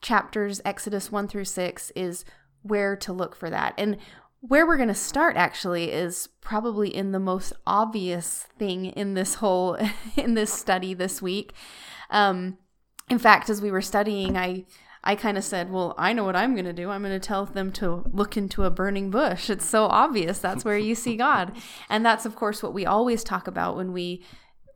chapters, 0.00 0.60
Exodus 0.64 1.10
1 1.10 1.26
through 1.26 1.46
6, 1.46 1.90
is 1.96 2.24
where 2.62 2.96
to 2.96 3.12
look 3.12 3.34
for 3.34 3.50
that. 3.50 3.74
And 3.76 3.98
where 4.40 4.64
we're 4.64 4.76
going 4.76 4.88
to 4.88 4.94
start 4.94 5.36
actually 5.36 5.90
is 5.90 6.28
probably 6.40 6.94
in 6.94 7.10
the 7.10 7.18
most 7.18 7.52
obvious 7.66 8.46
thing 8.56 8.86
in 8.86 9.14
this 9.14 9.34
whole 9.34 9.76
in 10.16 10.34
this 10.34 10.52
study 10.52 10.94
this 10.94 11.20
week. 11.20 11.52
Um, 12.10 12.58
in 13.10 13.18
fact, 13.18 13.50
as 13.50 13.60
we 13.60 13.72
were 13.72 13.82
studying, 13.82 14.36
I 14.36 14.64
I 15.04 15.14
kind 15.14 15.38
of 15.38 15.44
said, 15.44 15.70
Well, 15.70 15.94
I 15.96 16.12
know 16.12 16.24
what 16.24 16.36
I'm 16.36 16.54
going 16.54 16.64
to 16.64 16.72
do. 16.72 16.90
I'm 16.90 17.02
going 17.02 17.18
to 17.18 17.26
tell 17.26 17.46
them 17.46 17.72
to 17.72 18.04
look 18.12 18.36
into 18.36 18.64
a 18.64 18.70
burning 18.70 19.10
bush. 19.10 19.48
It's 19.50 19.64
so 19.64 19.84
obvious. 19.84 20.38
That's 20.38 20.64
where 20.64 20.78
you 20.78 20.94
see 20.94 21.16
God. 21.16 21.52
And 21.90 22.04
that's, 22.04 22.26
of 22.26 22.36
course, 22.36 22.62
what 22.62 22.74
we 22.74 22.84
always 22.84 23.24
talk 23.24 23.46
about 23.46 23.76
when 23.76 23.92
we, 23.92 24.22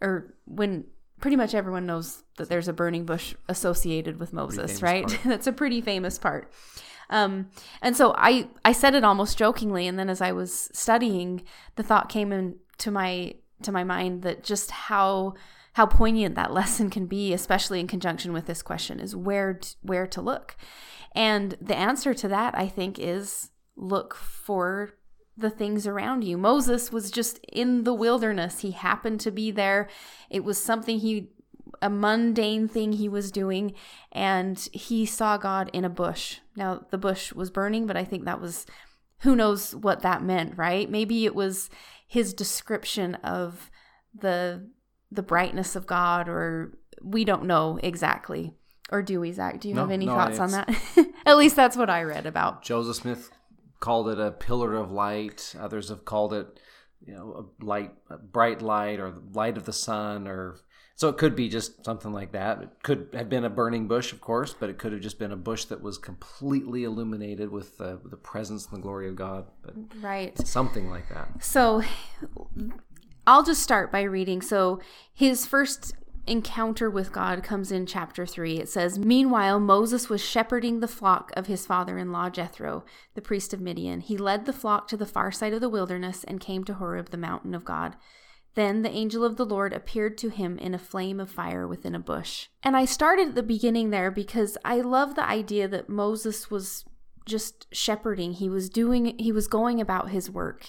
or 0.01 0.35
when 0.47 0.85
pretty 1.21 1.37
much 1.37 1.55
everyone 1.55 1.87
knows 1.87 2.23
that 2.37 2.49
there's 2.49 2.69
a 2.69 2.73
burning 2.73 3.05
bush 3.05 3.35
associated 3.49 4.19
with 4.19 4.33
Moses, 4.33 4.83
right? 4.83 5.19
that's 5.25 5.47
a 5.47 5.53
pretty 5.53 5.81
famous 5.81 6.19
part. 6.19 6.51
Um, 7.11 7.49
and 7.83 7.97
so 7.97 8.15
I 8.17 8.49
I 8.65 8.73
said 8.73 8.95
it 8.95 9.05
almost 9.05 9.37
jokingly, 9.39 9.87
and 9.87 9.99
then 9.99 10.09
as 10.09 10.21
I 10.21 10.33
was 10.33 10.71
studying, 10.73 11.43
the 11.77 11.83
thought 11.83 12.09
came 12.09 12.33
into 12.33 12.91
my 12.91 13.35
to 13.63 13.73
my 13.73 13.85
mind 13.85 14.23
that 14.23 14.43
just 14.43 14.71
how 14.71 15.35
how 15.75 15.87
poignant 15.87 16.35
that 16.35 16.53
lesson 16.53 16.91
can 16.91 17.07
be, 17.07 17.33
especially 17.33 17.81
in 17.81 17.87
conjunction 17.87 18.33
with 18.33 18.47
this 18.47 18.63
question, 18.63 19.01
is 19.01 19.17
where 19.17 19.55
t- 19.55 19.75
where 19.83 20.07
to 20.09 20.21
look. 20.21 20.57
And 21.15 21.57
the 21.61 21.77
answer 21.77 22.15
to 22.15 22.29
that, 22.29 22.57
I 22.57 22.69
think, 22.69 22.99
is 22.99 23.51
look 23.77 24.15
for 24.15 24.95
the 25.37 25.51
things 25.51 25.87
around 25.87 26.25
you. 26.25 26.37
Moses 26.37 26.93
was 26.93 27.11
just 27.11 27.39
in 27.53 27.85
the 27.85 27.95
wilderness. 27.95 28.61
He 28.61 28.73
happened 28.73 29.21
to 29.21 29.31
be 29.31 29.51
there. 29.51 29.89
It 30.31 30.45
was 30.45 30.63
something 30.63 30.99
he 30.99 31.31
a 31.81 31.89
mundane 31.89 32.69
thing 32.69 32.93
he 32.93 33.09
was 33.09 33.33
doing 33.33 33.73
and 34.13 34.69
he 34.73 35.07
saw 35.07 35.37
God 35.37 35.71
in 35.73 35.85
a 35.85 35.91
bush. 35.91 36.39
Now 36.55 36.85
the 36.91 36.99
bush 36.99 37.33
was 37.33 37.51
burning, 37.51 37.87
but 37.87 37.97
I 37.97 38.05
think 38.05 38.25
that 38.25 38.41
was 38.41 38.67
who 39.21 39.35
knows 39.37 39.75
what 39.75 40.03
that 40.03 40.23
meant, 40.23 40.59
right? 40.59 40.91
Maybe 40.91 41.25
it 41.25 41.35
was 41.35 41.71
his 42.07 42.35
description 42.35 43.15
of 43.17 43.71
the 44.15 44.69
the 45.13 45.23
brightness 45.23 45.77
of 45.77 45.87
God 45.87 46.29
or 46.29 46.77
we 47.03 47.25
don't 47.25 47.45
know 47.45 47.79
exactly. 47.83 48.55
Or 48.91 49.03
do 49.03 49.21
we, 49.21 49.33
Zach? 49.33 49.61
Do 49.61 49.69
you 49.69 49.75
No, 49.75 49.83
have 49.83 49.91
any 49.91 50.07
no, 50.07 50.15
thoughts 50.15 50.39
on 50.39 50.51
that? 50.53 50.69
At 51.27 51.37
least 51.37 51.57
that's 51.57 51.77
what 51.77 51.89
I 51.91 52.03
read 52.03 52.27
about. 52.27 52.63
Joseph 52.63 52.97
Smith 52.97 53.31
called 53.81 54.09
it 54.09 54.21
a 54.21 54.31
pillar 54.31 54.75
of 54.77 54.91
light. 54.91 55.55
Others 55.59 55.89
have 55.89 56.05
called 56.05 56.33
it, 56.35 56.61
you 57.05 57.15
know, 57.15 57.51
a 57.61 57.65
light, 57.65 57.93
a 58.11 58.19
bright 58.19 58.61
light, 58.63 59.01
or 59.01 59.11
the 59.11 59.23
light 59.33 59.57
of 59.57 59.65
the 59.65 59.73
sun, 59.73 60.29
or 60.29 60.57
so 60.95 61.09
it 61.09 61.17
could 61.17 61.35
be 61.35 61.49
just 61.49 61.85
something 61.85 62.13
like 62.13 62.33
that. 62.33 62.63
It 62.63 62.69
could 62.83 63.09
have 63.15 63.29
been 63.31 63.45
a 63.45 63.51
burning 63.51 63.89
bush, 63.89 64.13
of 64.13 64.21
course, 64.21 64.55
but 64.55 64.69
it 64.69 64.79
could 64.79 64.93
have 64.93 65.01
just 65.01 65.19
been 65.19 65.33
a 65.33 65.37
bush 65.37 65.65
that 65.65 65.81
was 65.83 65.97
completely 65.97 66.85
illuminated 66.85 67.51
with 67.51 67.79
the, 67.79 67.99
the 68.05 68.17
presence 68.19 68.67
and 68.67 68.77
the 68.79 68.83
glory 68.83 69.09
of 69.09 69.17
God. 69.17 69.47
But 69.63 69.75
Right. 70.03 70.37
something 70.47 70.91
like 70.91 71.09
that. 71.09 71.43
So 71.43 71.83
I'll 73.27 73.43
just 73.43 73.63
start 73.63 73.93
by 73.93 74.03
reading. 74.03 74.43
So 74.43 74.81
his 75.13 75.47
first 75.47 75.95
encounter 76.27 76.89
with 76.89 77.13
God 77.13 77.43
comes 77.43 77.73
in 77.73 77.87
chapter 77.87 78.27
3. 78.27 78.59
It 78.59 78.69
says, 78.69 78.99
Meanwhile, 78.99 79.61
Moses 79.61 80.09
was 80.09 80.25
shepherding 80.25 80.81
the 80.81 80.89
flock 80.89 81.33
of 81.37 81.47
his 81.47 81.67
father 81.67 81.99
in 81.99 82.13
law 82.13 82.31
Jethro, 82.31 82.85
the 83.15 83.23
priest 83.23 83.53
of 83.53 83.61
Midian. 83.61 84.01
He 84.01 84.17
led 84.17 84.47
the 84.47 84.53
flock 84.53 84.89
to 84.89 84.97
the 84.97 85.07
far 85.07 85.33
side 85.33 85.53
of 85.53 85.61
the 85.61 85.69
wilderness 85.69 86.25
and 86.25 86.41
came 86.41 86.65
to 86.65 86.75
Horeb, 86.75 87.11
the 87.11 87.17
mountain 87.17 87.55
of 87.55 87.65
God. 87.65 87.97
Then 88.55 88.83
the 88.83 88.91
angel 88.91 89.25
of 89.25 89.37
the 89.37 89.47
Lord 89.47 89.73
appeared 89.73 90.19
to 90.19 90.29
him 90.29 90.59
in 90.59 90.75
a 90.75 90.79
flame 90.79 91.19
of 91.19 91.31
fire 91.31 91.67
within 91.67 91.95
a 91.95 92.01
bush. 92.01 92.49
And 92.63 92.77
I 92.77 92.85
started 92.85 93.29
at 93.29 93.35
the 93.35 93.43
beginning 93.43 93.91
there 93.91 94.11
because 94.11 94.59
I 94.65 94.81
love 94.81 95.15
the 95.15 95.27
idea 95.27 95.67
that 95.69 95.89
Moses 95.89 96.51
was 96.51 96.85
just 97.25 97.67
shepherding. 97.73 98.35
He 98.35 98.51
was 98.51 98.69
doing, 98.69 99.17
he 99.19 99.33
was 99.33 99.47
going 99.47 99.81
about 99.81 100.11
his 100.11 100.31
work. 100.31 100.69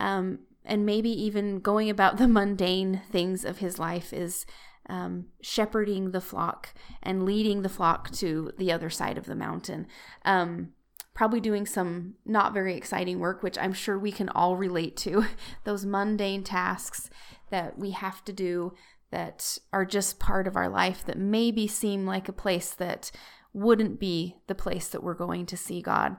Um, 0.00 0.40
and 0.68 0.86
maybe 0.86 1.10
even 1.10 1.58
going 1.58 1.90
about 1.90 2.18
the 2.18 2.28
mundane 2.28 3.00
things 3.10 3.44
of 3.44 3.58
his 3.58 3.78
life 3.78 4.12
is 4.12 4.46
um, 4.88 5.26
shepherding 5.42 6.12
the 6.12 6.20
flock 6.20 6.74
and 7.02 7.24
leading 7.24 7.62
the 7.62 7.68
flock 7.68 8.10
to 8.12 8.52
the 8.58 8.70
other 8.70 8.90
side 8.90 9.18
of 9.18 9.26
the 9.26 9.34
mountain. 9.34 9.86
Um, 10.24 10.70
probably 11.14 11.40
doing 11.40 11.66
some 11.66 12.14
not 12.24 12.54
very 12.54 12.76
exciting 12.76 13.18
work, 13.18 13.42
which 13.42 13.58
I'm 13.58 13.72
sure 13.72 13.98
we 13.98 14.12
can 14.12 14.28
all 14.28 14.56
relate 14.56 14.96
to. 14.98 15.26
Those 15.64 15.84
mundane 15.84 16.44
tasks 16.44 17.10
that 17.50 17.78
we 17.78 17.90
have 17.90 18.24
to 18.26 18.32
do 18.32 18.74
that 19.10 19.58
are 19.72 19.84
just 19.84 20.20
part 20.20 20.46
of 20.46 20.54
our 20.54 20.68
life 20.68 21.04
that 21.06 21.18
maybe 21.18 21.66
seem 21.66 22.06
like 22.06 22.28
a 22.28 22.32
place 22.32 22.70
that 22.74 23.10
wouldn't 23.54 23.98
be 23.98 24.36
the 24.46 24.54
place 24.54 24.88
that 24.88 25.02
we're 25.02 25.14
going 25.14 25.46
to 25.46 25.56
see 25.56 25.80
God. 25.80 26.16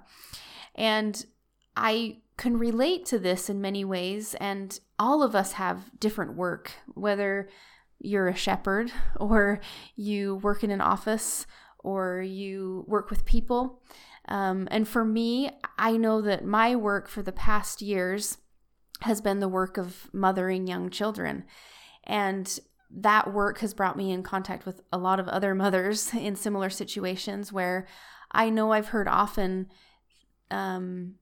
And 0.75 1.23
I 1.79 2.17
can 2.37 2.57
relate 2.57 3.05
to 3.07 3.19
this 3.19 3.49
in 3.49 3.61
many 3.61 3.83
ways, 3.83 4.35
and 4.35 4.77
all 4.97 5.23
of 5.23 5.35
us 5.35 5.53
have 5.53 5.91
different 5.99 6.35
work, 6.35 6.71
whether 6.93 7.49
you're 7.99 8.27
a 8.27 8.35
shepherd 8.35 8.91
or 9.19 9.59
you 9.95 10.35
work 10.35 10.63
in 10.63 10.71
an 10.71 10.81
office 10.81 11.45
or 11.79 12.21
you 12.21 12.85
work 12.87 13.09
with 13.09 13.25
people. 13.25 13.81
Um, 14.27 14.67
and 14.69 14.87
for 14.87 15.03
me, 15.03 15.51
I 15.77 15.97
know 15.97 16.21
that 16.21 16.45
my 16.45 16.75
work 16.75 17.07
for 17.07 17.21
the 17.21 17.31
past 17.31 17.81
years 17.81 18.37
has 19.01 19.21
been 19.21 19.39
the 19.39 19.47
work 19.47 19.77
of 19.77 20.09
mothering 20.13 20.67
young 20.67 20.89
children. 20.89 21.45
And 22.03 22.59
that 22.91 23.33
work 23.33 23.59
has 23.59 23.73
brought 23.73 23.97
me 23.97 24.11
in 24.11 24.23
contact 24.23 24.65
with 24.65 24.81
a 24.91 24.97
lot 24.97 25.19
of 25.19 25.27
other 25.27 25.55
mothers 25.63 26.13
in 26.13 26.35
similar 26.35 26.69
situations 26.69 27.51
where 27.51 27.87
I 28.31 28.49
know 28.49 28.71
I've 28.71 28.89
heard 28.89 29.07
often 29.07 29.67
um, 30.51 31.15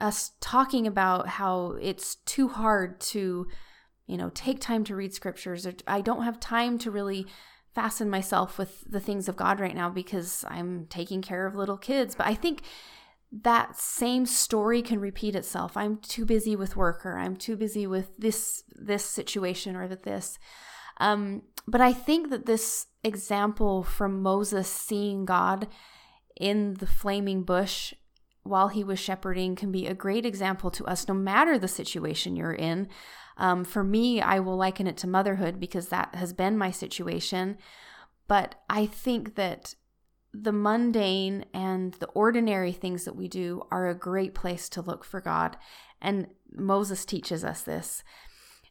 us 0.00 0.32
talking 0.40 0.86
about 0.86 1.28
how 1.28 1.76
it's 1.80 2.16
too 2.26 2.48
hard 2.48 3.00
to, 3.00 3.46
you 4.06 4.16
know, 4.16 4.30
take 4.34 4.60
time 4.60 4.84
to 4.84 4.96
read 4.96 5.14
scriptures, 5.14 5.66
or 5.66 5.74
I 5.86 6.00
don't 6.00 6.22
have 6.22 6.40
time 6.40 6.78
to 6.78 6.90
really 6.90 7.26
fasten 7.74 8.10
myself 8.10 8.58
with 8.58 8.82
the 8.90 9.00
things 9.00 9.28
of 9.28 9.36
God 9.36 9.60
right 9.60 9.74
now 9.74 9.88
because 9.88 10.44
I'm 10.48 10.86
taking 10.86 11.22
care 11.22 11.46
of 11.46 11.54
little 11.54 11.78
kids. 11.78 12.14
But 12.14 12.26
I 12.26 12.34
think 12.34 12.62
that 13.30 13.76
same 13.76 14.26
story 14.26 14.82
can 14.82 14.98
repeat 14.98 15.36
itself. 15.36 15.76
I'm 15.76 15.98
too 15.98 16.24
busy 16.24 16.56
with 16.56 16.76
work, 16.76 17.06
or 17.06 17.16
I'm 17.16 17.36
too 17.36 17.56
busy 17.56 17.86
with 17.86 18.16
this 18.18 18.64
this 18.74 19.04
situation, 19.04 19.76
or 19.76 19.86
that 19.86 20.02
this. 20.02 20.38
Um, 20.98 21.42
but 21.66 21.80
I 21.80 21.92
think 21.92 22.30
that 22.30 22.46
this 22.46 22.86
example 23.04 23.82
from 23.82 24.20
Moses 24.22 24.68
seeing 24.68 25.24
God 25.24 25.68
in 26.38 26.74
the 26.74 26.86
flaming 26.86 27.44
bush 27.44 27.94
while 28.50 28.68
he 28.68 28.84
was 28.84 28.98
shepherding 28.98 29.56
can 29.56 29.72
be 29.72 29.86
a 29.86 29.94
great 29.94 30.26
example 30.26 30.70
to 30.72 30.84
us, 30.84 31.08
no 31.08 31.14
matter 31.14 31.58
the 31.58 31.68
situation 31.68 32.36
you're 32.36 32.52
in. 32.52 32.88
Um, 33.36 33.64
for 33.64 33.82
me, 33.82 34.20
I 34.20 34.40
will 34.40 34.56
liken 34.56 34.86
it 34.86 34.98
to 34.98 35.06
motherhood 35.06 35.58
because 35.58 35.88
that 35.88 36.14
has 36.14 36.32
been 36.32 36.58
my 36.58 36.70
situation. 36.70 37.56
But 38.28 38.56
I 38.68 38.86
think 38.86 39.36
that 39.36 39.74
the 40.32 40.52
mundane 40.52 41.46
and 41.54 41.94
the 41.94 42.08
ordinary 42.08 42.72
things 42.72 43.04
that 43.04 43.16
we 43.16 43.28
do 43.28 43.62
are 43.70 43.88
a 43.88 43.94
great 43.94 44.34
place 44.34 44.68
to 44.70 44.82
look 44.82 45.04
for 45.04 45.20
God. 45.20 45.56
And 46.00 46.28
Moses 46.52 47.04
teaches 47.04 47.44
us 47.44 47.62
this 47.62 48.04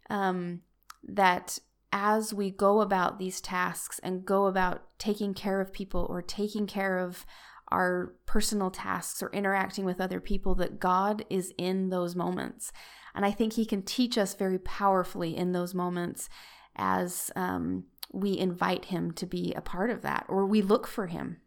um, 0.09 0.61
that 1.03 1.59
as 1.91 2.33
we 2.33 2.51
go 2.51 2.81
about 2.81 3.17
these 3.17 3.41
tasks 3.41 3.99
and 3.99 4.25
go 4.25 4.45
about 4.45 4.83
taking 4.99 5.33
care 5.33 5.59
of 5.59 5.73
people 5.73 6.05
or 6.09 6.21
taking 6.21 6.67
care 6.67 6.99
of 6.99 7.25
our 7.71 8.15
personal 8.25 8.71
tasks 8.71 9.21
or 9.21 9.29
interacting 9.31 9.85
with 9.85 10.01
other 10.01 10.19
people, 10.19 10.55
that 10.55 10.79
God 10.79 11.25
is 11.29 11.53
in 11.57 11.89
those 11.89 12.15
moments. 12.15 12.71
And 13.15 13.25
I 13.25 13.31
think 13.31 13.53
He 13.53 13.65
can 13.65 13.81
teach 13.81 14.17
us 14.17 14.33
very 14.33 14.59
powerfully 14.59 15.35
in 15.35 15.51
those 15.51 15.73
moments 15.73 16.29
as 16.75 17.31
um, 17.35 17.85
we 18.11 18.37
invite 18.37 18.85
Him 18.85 19.11
to 19.13 19.25
be 19.25 19.53
a 19.55 19.61
part 19.61 19.89
of 19.89 20.01
that 20.01 20.25
or 20.27 20.45
we 20.45 20.61
look 20.61 20.87
for 20.87 21.07
Him. 21.07 21.37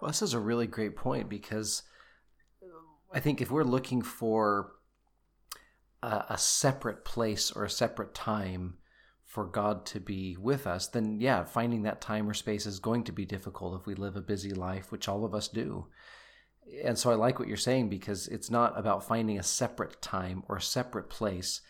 Well, 0.00 0.10
this 0.10 0.22
is 0.22 0.34
a 0.34 0.40
really 0.40 0.66
great 0.66 0.96
point 0.96 1.28
because 1.28 1.82
I 3.12 3.20
think 3.20 3.40
if 3.40 3.50
we're 3.50 3.64
looking 3.64 4.02
for 4.02 4.72
a, 6.02 6.24
a 6.30 6.38
separate 6.38 7.04
place 7.04 7.50
or 7.50 7.64
a 7.64 7.70
separate 7.70 8.14
time 8.14 8.78
for 9.36 9.44
God 9.44 9.84
to 9.84 10.00
be 10.00 10.34
with 10.40 10.66
us, 10.66 10.86
then 10.86 11.20
yeah, 11.20 11.44
finding 11.44 11.82
that 11.82 12.00
time 12.00 12.26
or 12.26 12.32
space 12.32 12.64
is 12.64 12.78
going 12.78 13.04
to 13.04 13.12
be 13.12 13.26
difficult 13.26 13.78
if 13.78 13.86
we 13.86 13.94
live 13.94 14.16
a 14.16 14.22
busy 14.22 14.54
life, 14.54 14.90
which 14.90 15.08
all 15.08 15.26
of 15.26 15.34
us 15.34 15.46
do. 15.46 15.88
And 16.82 16.96
so 16.98 17.10
I 17.10 17.16
like 17.16 17.38
what 17.38 17.46
you're 17.46 17.58
saying 17.58 17.90
because 17.90 18.28
it's 18.28 18.50
not 18.50 18.78
about 18.78 19.06
finding 19.06 19.38
a 19.38 19.42
separate 19.42 20.00
time 20.00 20.42
or 20.48 20.56
a 20.56 20.62
separate 20.62 21.10
place 21.10 21.60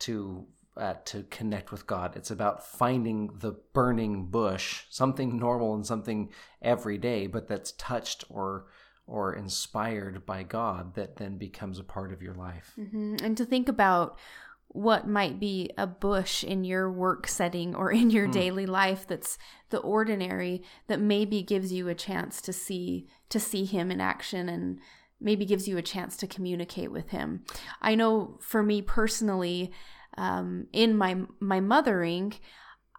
to 0.00 0.48
uh, 0.76 0.96
to 1.06 1.22
connect 1.30 1.72
with 1.72 1.86
God. 1.86 2.14
It's 2.14 2.30
about 2.30 2.62
finding 2.66 3.30
the 3.38 3.52
burning 3.72 4.26
bush, 4.26 4.82
something 4.90 5.38
normal 5.38 5.74
and 5.74 5.86
something 5.86 6.30
everyday, 6.60 7.26
but 7.26 7.48
that's 7.48 7.72
touched 7.72 8.24
or 8.28 8.66
or 9.06 9.32
inspired 9.32 10.26
by 10.26 10.42
God 10.42 10.94
that 10.94 11.16
then 11.16 11.38
becomes 11.38 11.78
a 11.78 11.84
part 11.84 12.12
of 12.12 12.20
your 12.20 12.34
life. 12.34 12.74
hmm 12.76 13.16
And 13.22 13.34
to 13.38 13.46
think 13.46 13.66
about 13.66 14.18
what 14.68 15.08
might 15.08 15.40
be 15.40 15.70
a 15.78 15.86
bush 15.86 16.44
in 16.44 16.62
your 16.62 16.90
work 16.90 17.26
setting 17.26 17.74
or 17.74 17.90
in 17.90 18.10
your 18.10 18.26
daily 18.26 18.66
life 18.66 19.06
that's 19.06 19.38
the 19.70 19.78
ordinary 19.78 20.62
that 20.86 21.00
maybe 21.00 21.42
gives 21.42 21.72
you 21.72 21.88
a 21.88 21.94
chance 21.94 22.40
to 22.42 22.52
see 22.52 23.06
to 23.28 23.40
see 23.40 23.64
him 23.64 23.90
in 23.90 24.00
action 24.00 24.48
and 24.48 24.78
maybe 25.20 25.44
gives 25.44 25.66
you 25.66 25.76
a 25.76 25.82
chance 25.82 26.16
to 26.16 26.26
communicate 26.26 26.92
with 26.92 27.10
him. 27.10 27.44
I 27.82 27.94
know 27.94 28.38
for 28.40 28.62
me 28.62 28.82
personally, 28.82 29.72
um, 30.16 30.66
in 30.72 30.96
my 30.96 31.16
my 31.40 31.60
mothering, 31.60 32.34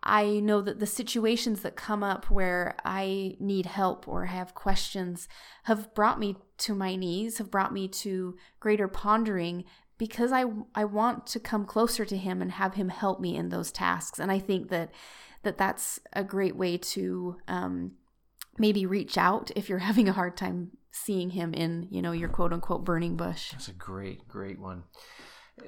I 0.04 0.40
know 0.40 0.62
that 0.62 0.80
the 0.80 0.86
situations 0.86 1.62
that 1.62 1.76
come 1.76 2.04
up 2.04 2.30
where 2.30 2.76
I 2.86 3.36
need 3.40 3.66
help 3.66 4.08
or 4.08 4.26
have 4.26 4.56
questions 4.56 5.28
have 5.64 5.94
brought 5.94 6.20
me 6.20 6.38
to 6.60 6.74
my 6.74 6.96
knees, 6.96 7.38
have 7.38 7.52
brought 7.52 7.74
me 7.74 7.88
to 7.88 8.38
greater 8.60 8.88
pondering 8.88 9.66
because 10.00 10.32
I 10.32 10.46
I 10.74 10.86
want 10.86 11.28
to 11.28 11.40
come 11.40 11.66
closer 11.66 12.06
to 12.06 12.18
him 12.18 12.42
and 12.42 12.54
have 12.54 12.74
him 12.74 12.90
help 12.90 13.20
me 13.20 13.36
in 13.36 13.50
those 13.50 13.72
tasks. 13.72 14.18
And 14.18 14.32
I 14.32 14.40
think 14.40 14.70
that 14.70 14.90
that 15.44 15.60
that's 15.60 16.00
a 16.14 16.24
great 16.24 16.56
way 16.56 16.78
to 16.78 17.38
um, 17.48 17.92
maybe 18.58 18.88
reach 18.88 19.18
out 19.18 19.52
if 19.56 19.70
you're 19.70 19.78
having 19.90 20.10
a 20.10 20.14
hard 20.14 20.36
time 20.36 20.72
seeing 20.92 21.30
him 21.30 21.54
in, 21.54 21.88
you 21.92 22.02
know, 22.02 22.14
your 22.14 22.30
quote 22.30 22.52
unquote 22.52 22.84
burning 22.84 23.16
bush. 23.16 23.52
That's 23.52 23.68
a 23.68 23.74
great, 23.74 24.28
great 24.28 24.60
one. 24.60 24.84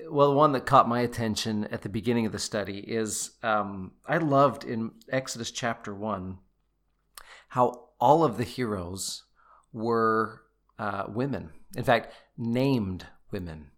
Well, 0.10 0.30
the 0.30 0.36
one 0.36 0.54
that 0.54 0.66
caught 0.66 0.88
my 0.88 1.02
attention 1.02 1.66
at 1.66 1.82
the 1.82 1.90
beginning 1.90 2.26
of 2.26 2.32
the 2.32 2.40
study 2.40 2.80
is 2.80 3.32
um, 3.44 3.92
I 4.08 4.18
loved 4.18 4.64
in 4.64 4.92
Exodus 5.10 5.52
chapter 5.52 5.94
1 5.94 6.38
how 7.50 7.90
all 8.00 8.24
of 8.24 8.38
the 8.38 8.46
heroes 8.46 9.24
were 9.74 10.44
uh, 10.80 11.04
women. 11.10 11.50
In 11.76 11.84
fact, 11.84 12.14
named 12.38 13.06
women. 13.32 13.71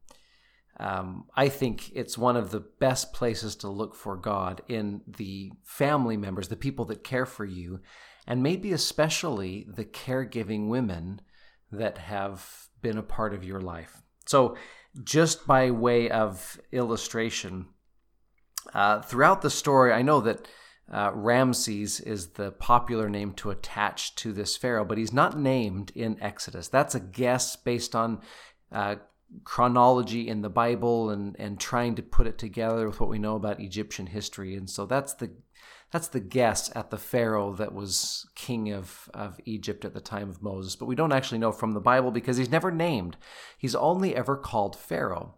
Um, 0.83 1.27
I 1.33 1.47
think 1.47 1.93
it's 1.95 2.17
one 2.17 2.35
of 2.35 2.51
the 2.51 2.59
best 2.59 3.13
places 3.13 3.55
to 3.57 3.69
look 3.69 3.95
for 3.95 4.17
God 4.17 4.61
in 4.67 4.99
the 5.07 5.53
family 5.63 6.17
members, 6.17 6.49
the 6.49 6.57
people 6.57 6.83
that 6.85 7.05
care 7.05 7.25
for 7.25 7.45
you, 7.45 7.79
and 8.27 8.43
maybe 8.43 8.73
especially 8.73 9.65
the 9.73 9.85
caregiving 9.85 10.67
women 10.67 11.21
that 11.71 11.99
have 11.99 12.67
been 12.81 12.97
a 12.97 13.03
part 13.03 13.33
of 13.33 13.45
your 13.45 13.61
life. 13.61 14.01
So, 14.25 14.57
just 15.05 15.47
by 15.47 15.71
way 15.71 16.09
of 16.09 16.59
illustration, 16.73 17.67
uh, 18.73 19.01
throughout 19.03 19.41
the 19.41 19.49
story, 19.49 19.93
I 19.93 20.01
know 20.01 20.19
that 20.19 20.49
uh, 20.91 21.11
Ramses 21.13 22.01
is 22.01 22.31
the 22.31 22.51
popular 22.51 23.07
name 23.07 23.31
to 23.35 23.51
attach 23.51 24.15
to 24.15 24.33
this 24.33 24.57
pharaoh, 24.57 24.83
but 24.83 24.97
he's 24.97 25.13
not 25.13 25.39
named 25.39 25.93
in 25.95 26.21
Exodus. 26.21 26.67
That's 26.67 26.93
a 26.93 26.99
guess 26.99 27.55
based 27.55 27.95
on 27.95 28.19
uh, 28.69 28.97
chronology 29.43 30.27
in 30.27 30.41
the 30.41 30.49
Bible 30.49 31.09
and, 31.09 31.35
and 31.39 31.59
trying 31.59 31.95
to 31.95 32.03
put 32.03 32.27
it 32.27 32.37
together 32.37 32.87
with 32.87 32.99
what 32.99 33.09
we 33.09 33.19
know 33.19 33.35
about 33.35 33.59
Egyptian 33.59 34.07
history. 34.07 34.55
And 34.55 34.69
so 34.69 34.85
that's 34.85 35.13
the 35.13 35.31
that's 35.91 36.07
the 36.07 36.19
guess 36.19 36.75
at 36.75 36.89
the 36.89 36.97
Pharaoh 36.97 37.53
that 37.53 37.71
was 37.71 38.27
king 38.33 38.71
of, 38.71 39.11
of 39.13 39.39
Egypt 39.45 39.85
at 39.85 39.93
the 39.93 40.01
time 40.01 40.27
of 40.27 40.41
Moses. 40.41 40.75
But 40.75 40.87
we 40.87 40.95
don't 40.95 41.11
actually 41.11 41.37
know 41.37 41.51
from 41.51 41.73
the 41.73 41.79
Bible 41.79 42.09
because 42.09 42.37
he's 42.37 42.49
never 42.49 42.71
named. 42.71 43.15
He's 43.59 43.75
only 43.75 44.15
ever 44.15 44.35
called 44.35 44.75
Pharaoh. 44.75 45.35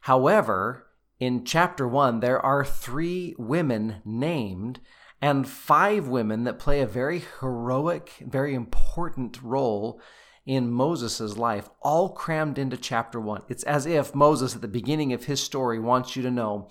However, 0.00 0.86
in 1.18 1.44
chapter 1.44 1.86
one, 1.86 2.20
there 2.20 2.40
are 2.40 2.64
three 2.64 3.34
women 3.36 3.96
named 4.06 4.80
and 5.20 5.46
five 5.46 6.08
women 6.08 6.44
that 6.44 6.58
play 6.58 6.80
a 6.80 6.86
very 6.86 7.22
heroic, 7.40 8.12
very 8.26 8.54
important 8.54 9.42
role 9.42 10.00
in 10.46 10.70
Moses' 10.70 11.36
life, 11.36 11.68
all 11.82 12.08
crammed 12.08 12.58
into 12.58 12.76
chapter 12.76 13.20
one. 13.20 13.42
It's 13.48 13.62
as 13.64 13.86
if 13.86 14.14
Moses, 14.14 14.54
at 14.54 14.62
the 14.62 14.68
beginning 14.68 15.12
of 15.12 15.24
his 15.24 15.40
story, 15.42 15.78
wants 15.78 16.16
you 16.16 16.22
to 16.22 16.30
know 16.30 16.68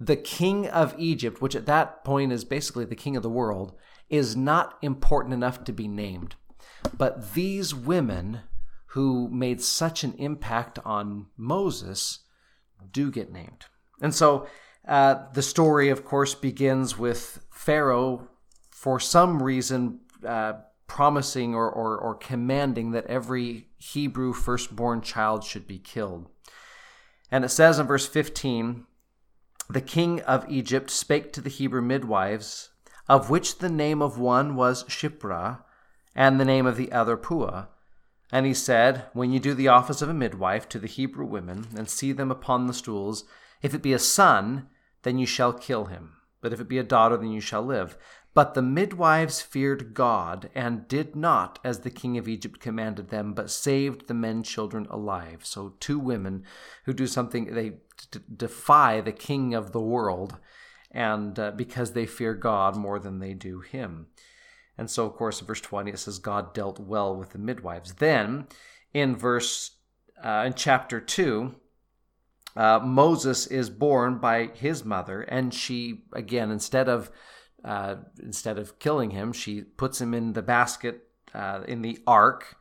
the 0.00 0.16
king 0.16 0.68
of 0.68 0.94
Egypt, 0.98 1.42
which 1.42 1.56
at 1.56 1.66
that 1.66 2.04
point 2.04 2.32
is 2.32 2.44
basically 2.44 2.84
the 2.84 2.94
king 2.94 3.16
of 3.16 3.22
the 3.22 3.28
world, 3.30 3.74
is 4.08 4.36
not 4.36 4.78
important 4.80 5.34
enough 5.34 5.64
to 5.64 5.72
be 5.72 5.88
named. 5.88 6.36
But 6.96 7.34
these 7.34 7.74
women 7.74 8.42
who 8.92 9.28
made 9.28 9.60
such 9.60 10.04
an 10.04 10.14
impact 10.14 10.78
on 10.84 11.26
Moses 11.36 12.20
do 12.92 13.10
get 13.10 13.32
named. 13.32 13.66
And 14.00 14.14
so 14.14 14.46
uh, 14.86 15.24
the 15.34 15.42
story, 15.42 15.90
of 15.90 16.04
course, 16.04 16.34
begins 16.34 16.96
with 16.96 17.44
Pharaoh, 17.50 18.28
for 18.70 19.00
some 19.00 19.42
reason, 19.42 20.00
uh, 20.24 20.52
promising 20.88 21.54
or, 21.54 21.70
or, 21.70 21.96
or 21.96 22.14
commanding 22.14 22.90
that 22.90 23.06
every 23.06 23.68
Hebrew 23.76 24.32
firstborn 24.32 25.02
child 25.02 25.44
should 25.44 25.68
be 25.68 25.78
killed. 25.78 26.28
And 27.30 27.44
it 27.44 27.50
says 27.50 27.78
in 27.78 27.86
verse 27.86 28.08
15 28.08 28.86
The 29.68 29.80
king 29.80 30.20
of 30.22 30.50
Egypt 30.50 30.90
spake 30.90 31.32
to 31.34 31.40
the 31.40 31.50
Hebrew 31.50 31.82
midwives, 31.82 32.70
of 33.08 33.30
which 33.30 33.58
the 33.58 33.68
name 33.68 34.02
of 34.02 34.18
one 34.18 34.56
was 34.56 34.84
Shiphrah, 34.84 35.62
and 36.16 36.40
the 36.40 36.44
name 36.44 36.66
of 36.66 36.76
the 36.76 36.90
other 36.90 37.16
Puah. 37.16 37.66
And 38.32 38.44
he 38.44 38.54
said, 38.54 39.06
When 39.12 39.30
you 39.30 39.38
do 39.38 39.54
the 39.54 39.68
office 39.68 40.02
of 40.02 40.08
a 40.08 40.14
midwife 40.14 40.68
to 40.70 40.78
the 40.78 40.88
Hebrew 40.88 41.26
women, 41.26 41.68
and 41.76 41.88
see 41.88 42.12
them 42.12 42.30
upon 42.30 42.66
the 42.66 42.74
stools, 42.74 43.24
if 43.62 43.74
it 43.74 43.82
be 43.82 43.92
a 43.92 43.98
son, 43.98 44.68
then 45.02 45.18
you 45.18 45.26
shall 45.26 45.52
kill 45.52 45.86
him. 45.86 46.14
But 46.40 46.52
if 46.52 46.60
it 46.60 46.68
be 46.68 46.78
a 46.78 46.84
daughter, 46.84 47.16
then 47.16 47.30
you 47.30 47.40
shall 47.40 47.62
live. 47.62 47.96
But 48.38 48.54
the 48.54 48.62
midwives 48.62 49.40
feared 49.40 49.94
God, 49.94 50.48
and 50.54 50.86
did 50.86 51.16
not 51.16 51.58
as 51.64 51.80
the 51.80 51.90
king 51.90 52.16
of 52.16 52.28
Egypt 52.28 52.60
commanded 52.60 53.08
them, 53.08 53.34
but 53.34 53.50
saved 53.50 54.06
the 54.06 54.14
men 54.14 54.44
children 54.44 54.86
alive. 54.90 55.40
So, 55.42 55.74
two 55.80 55.98
women 55.98 56.44
who 56.84 56.92
do 56.92 57.08
something, 57.08 57.52
they 57.52 57.78
d- 58.12 58.20
defy 58.36 59.00
the 59.00 59.10
king 59.10 59.54
of 59.54 59.72
the 59.72 59.80
world, 59.80 60.36
and 60.92 61.36
uh, 61.36 61.50
because 61.50 61.94
they 61.94 62.06
fear 62.06 62.32
God 62.32 62.76
more 62.76 63.00
than 63.00 63.18
they 63.18 63.34
do 63.34 63.58
him. 63.58 64.06
And 64.78 64.88
so, 64.88 65.04
of 65.06 65.14
course, 65.14 65.40
in 65.40 65.46
verse 65.48 65.60
20, 65.60 65.90
it 65.90 65.98
says, 65.98 66.20
God 66.20 66.54
dealt 66.54 66.78
well 66.78 67.16
with 67.16 67.30
the 67.30 67.40
midwives. 67.40 67.94
Then, 67.94 68.46
in 68.94 69.16
verse, 69.16 69.78
uh, 70.22 70.44
in 70.46 70.54
chapter 70.54 71.00
2, 71.00 71.56
uh, 72.54 72.78
Moses 72.84 73.48
is 73.48 73.68
born 73.68 74.18
by 74.18 74.50
his 74.54 74.84
mother, 74.84 75.22
and 75.22 75.52
she, 75.52 76.04
again, 76.12 76.52
instead 76.52 76.88
of 76.88 77.10
uh, 77.64 77.96
instead 78.22 78.58
of 78.58 78.78
killing 78.78 79.10
him, 79.10 79.32
she 79.32 79.62
puts 79.62 80.00
him 80.00 80.14
in 80.14 80.32
the 80.32 80.42
basket 80.42 81.08
uh, 81.34 81.60
in 81.66 81.82
the 81.82 81.98
ark, 82.06 82.56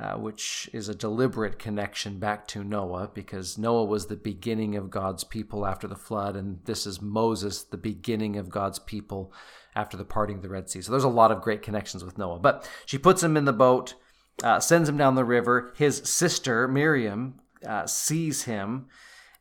uh, 0.00 0.14
which 0.14 0.68
is 0.72 0.88
a 0.88 0.94
deliberate 0.94 1.58
connection 1.58 2.18
back 2.18 2.46
to 2.48 2.62
Noah, 2.62 3.10
because 3.12 3.58
Noah 3.58 3.84
was 3.84 4.06
the 4.06 4.16
beginning 4.16 4.76
of 4.76 4.90
God's 4.90 5.24
people 5.24 5.66
after 5.66 5.88
the 5.88 5.96
flood, 5.96 6.36
and 6.36 6.60
this 6.64 6.86
is 6.86 7.02
Moses, 7.02 7.62
the 7.62 7.76
beginning 7.76 8.36
of 8.36 8.50
God's 8.50 8.78
people 8.78 9.32
after 9.74 9.96
the 9.96 10.04
parting 10.04 10.36
of 10.36 10.42
the 10.42 10.48
Red 10.48 10.68
Sea. 10.68 10.82
So 10.82 10.92
there's 10.92 11.04
a 11.04 11.08
lot 11.08 11.32
of 11.32 11.42
great 11.42 11.62
connections 11.62 12.04
with 12.04 12.18
Noah. 12.18 12.38
But 12.38 12.68
she 12.86 12.98
puts 12.98 13.22
him 13.22 13.36
in 13.36 13.44
the 13.44 13.52
boat, 13.52 13.94
uh, 14.42 14.60
sends 14.60 14.88
him 14.88 14.96
down 14.96 15.14
the 15.14 15.24
river. 15.24 15.72
His 15.76 15.98
sister, 15.98 16.68
Miriam, 16.68 17.40
uh, 17.66 17.86
sees 17.86 18.44
him 18.44 18.86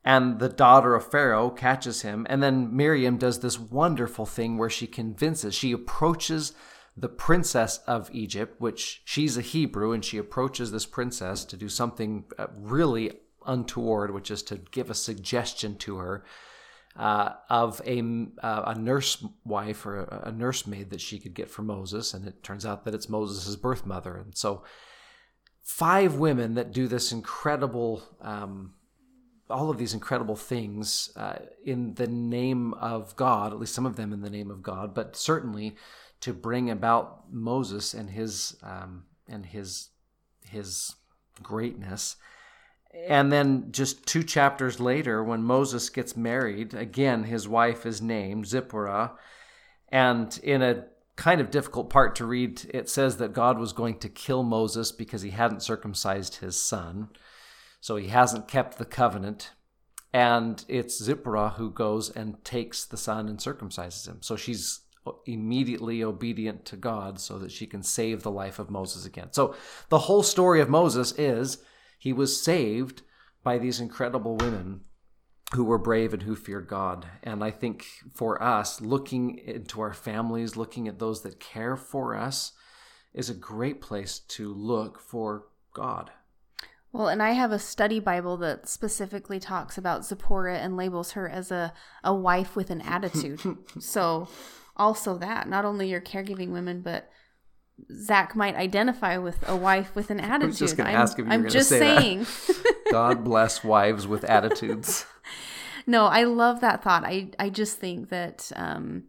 and 0.07 0.39
the 0.39 0.47
daughter 0.47 0.95
of 0.95 1.11
Pharaoh 1.11 1.49
catches 1.49 2.01
him. 2.01 2.25
And 2.29 2.41
then 2.41 2.73
Miriam 2.73 3.17
does 3.17 3.41
this 3.41 3.59
wonderful 3.59 4.25
thing 4.25 4.57
where 4.57 4.69
she 4.69 4.87
convinces, 4.87 5.53
she 5.53 5.73
approaches 5.73 6.53
the 6.95 7.09
princess 7.09 7.79
of 7.79 8.09
Egypt, 8.13 8.55
which 8.61 9.01
she's 9.03 9.35
a 9.35 9.41
Hebrew, 9.41 9.91
and 9.91 10.05
she 10.05 10.17
approaches 10.17 10.71
this 10.71 10.85
princess 10.85 11.43
to 11.43 11.57
do 11.57 11.67
something 11.67 12.23
uh, 12.39 12.47
really 12.57 13.19
untoward, 13.45 14.13
which 14.13 14.31
is 14.31 14.41
to 14.43 14.61
give 14.71 14.89
a 14.89 14.93
suggestion 14.93 15.75
to 15.79 15.97
her 15.97 16.23
uh, 16.95 17.31
of 17.49 17.81
a, 17.85 17.99
uh, 18.41 18.63
a 18.67 18.79
nurse 18.79 19.21
wife 19.43 19.85
or 19.85 20.03
a, 20.03 20.31
nursemaid 20.31 20.89
that 20.91 21.01
she 21.01 21.19
could 21.19 21.33
get 21.33 21.49
for 21.49 21.63
Moses. 21.63 22.13
And 22.13 22.25
it 22.25 22.43
turns 22.43 22.65
out 22.65 22.85
that 22.85 22.95
it's 22.95 23.09
Moses' 23.09 23.57
birth 23.57 23.85
mother. 23.85 24.15
And 24.15 24.37
so, 24.37 24.63
five 25.63 26.15
women 26.15 26.53
that 26.53 26.71
do 26.71 26.87
this 26.87 27.11
incredible. 27.11 28.03
Um, 28.21 28.75
all 29.49 29.69
of 29.69 29.77
these 29.77 29.93
incredible 29.93 30.35
things 30.35 31.11
uh, 31.15 31.37
in 31.63 31.93
the 31.95 32.07
name 32.07 32.73
of 32.75 33.15
God, 33.15 33.53
at 33.53 33.59
least 33.59 33.73
some 33.73 33.85
of 33.85 33.95
them 33.95 34.11
in 34.11 34.21
the 34.21 34.29
name 34.29 34.51
of 34.51 34.61
God, 34.61 34.93
but 34.93 35.15
certainly 35.15 35.75
to 36.21 36.33
bring 36.33 36.69
about 36.69 37.31
Moses 37.31 37.93
and 37.93 38.09
his 38.09 38.57
um, 38.63 39.03
and 39.27 39.45
his 39.45 39.89
his 40.49 40.95
greatness. 41.41 42.15
And 43.07 43.31
then 43.31 43.67
just 43.71 44.05
two 44.07 44.23
chapters 44.23 44.79
later, 44.79 45.23
when 45.23 45.43
Moses 45.43 45.89
gets 45.89 46.17
married, 46.17 46.73
again 46.73 47.23
his 47.23 47.47
wife 47.47 47.85
is 47.85 48.01
named 48.01 48.47
Zipporah, 48.47 49.13
and 49.89 50.37
in 50.43 50.61
a 50.61 50.85
kind 51.15 51.41
of 51.41 51.51
difficult 51.51 51.89
part 51.89 52.15
to 52.15 52.25
read, 52.25 52.69
it 52.73 52.89
says 52.89 53.17
that 53.17 53.33
God 53.33 53.57
was 53.57 53.73
going 53.73 53.99
to 53.99 54.09
kill 54.09 54.43
Moses 54.43 54.91
because 54.91 55.23
he 55.23 55.31
hadn't 55.31 55.63
circumcised 55.63 56.35
his 56.37 56.59
son. 56.61 57.09
So 57.87 57.95
he 57.95 58.09
hasn't 58.09 58.49
kept 58.49 58.77
the 58.77 58.83
covenant. 58.83 59.51
And 60.11 60.65
it's 60.67 61.01
Zipporah 61.01 61.53
who 61.55 61.71
goes 61.71 62.09
and 62.09 62.43
takes 62.43 62.83
the 62.83 62.97
son 62.97 63.29
and 63.29 63.39
circumcises 63.39 64.05
him. 64.05 64.17
So 64.19 64.35
she's 64.35 64.81
immediately 65.25 66.03
obedient 66.03 66.65
to 66.65 66.75
God 66.75 67.17
so 67.17 67.39
that 67.39 67.49
she 67.49 67.65
can 67.65 67.81
save 67.81 68.23
the 68.23 68.29
life 68.29 68.59
of 68.59 68.69
Moses 68.69 69.05
again. 69.05 69.29
So 69.31 69.55
the 69.87 69.99
whole 69.99 70.21
story 70.21 70.59
of 70.59 70.69
Moses 70.69 71.13
is 71.13 71.59
he 71.97 72.11
was 72.11 72.43
saved 72.43 73.03
by 73.41 73.57
these 73.57 73.79
incredible 73.79 74.35
women 74.35 74.81
who 75.55 75.63
were 75.63 75.77
brave 75.77 76.13
and 76.13 76.23
who 76.23 76.35
feared 76.35 76.67
God. 76.67 77.07
And 77.23 77.41
I 77.41 77.51
think 77.51 77.85
for 78.13 78.43
us, 78.43 78.81
looking 78.81 79.37
into 79.37 79.79
our 79.79 79.93
families, 79.93 80.57
looking 80.57 80.89
at 80.89 80.99
those 80.99 81.21
that 81.21 81.39
care 81.39 81.77
for 81.77 82.17
us, 82.17 82.51
is 83.13 83.29
a 83.29 83.33
great 83.33 83.79
place 83.79 84.19
to 84.19 84.53
look 84.53 84.99
for 84.99 85.45
God. 85.73 86.11
Well, 86.91 87.07
and 87.07 87.21
I 87.21 87.31
have 87.31 87.51
a 87.51 87.59
study 87.59 87.99
Bible 87.99 88.37
that 88.37 88.67
specifically 88.67 89.39
talks 89.39 89.77
about 89.77 90.05
Zipporah 90.05 90.57
and 90.57 90.77
labels 90.77 91.11
her 91.11 91.27
as 91.27 91.51
a, 91.51 91.73
a 92.03 92.13
wife 92.13 92.55
with 92.55 92.69
an 92.69 92.81
attitude. 92.81 93.41
so, 93.79 94.29
also 94.75 95.17
that, 95.17 95.49
not 95.49 95.65
only 95.65 95.89
your 95.89 96.01
caregiving 96.01 96.49
women, 96.49 96.81
but 96.81 97.09
Zach 97.93 98.35
might 98.35 98.55
identify 98.55 99.17
with 99.17 99.47
a 99.47 99.55
wife 99.55 99.95
with 99.95 100.09
an 100.09 100.19
attitude. 100.19 100.43
I 100.43 100.47
was 100.47 100.59
just 100.59 100.77
going 100.77 100.89
to 100.89 100.95
ask 100.95 101.19
if 101.19 101.25
you 101.25 101.31
I'm 101.31 101.43
were 101.43 101.49
just 101.49 101.69
say 101.69 101.79
saying. 101.79 102.25
God 102.91 103.23
bless 103.23 103.63
wives 103.63 104.07
with 104.07 104.23
attitudes. 104.23 105.05
no, 105.85 106.05
I 106.05 106.23
love 106.23 106.61
that 106.61 106.83
thought. 106.83 107.03
I, 107.03 107.31
I 107.37 107.49
just 107.49 107.77
think 107.79 108.09
that, 108.09 108.51
um, 108.55 109.03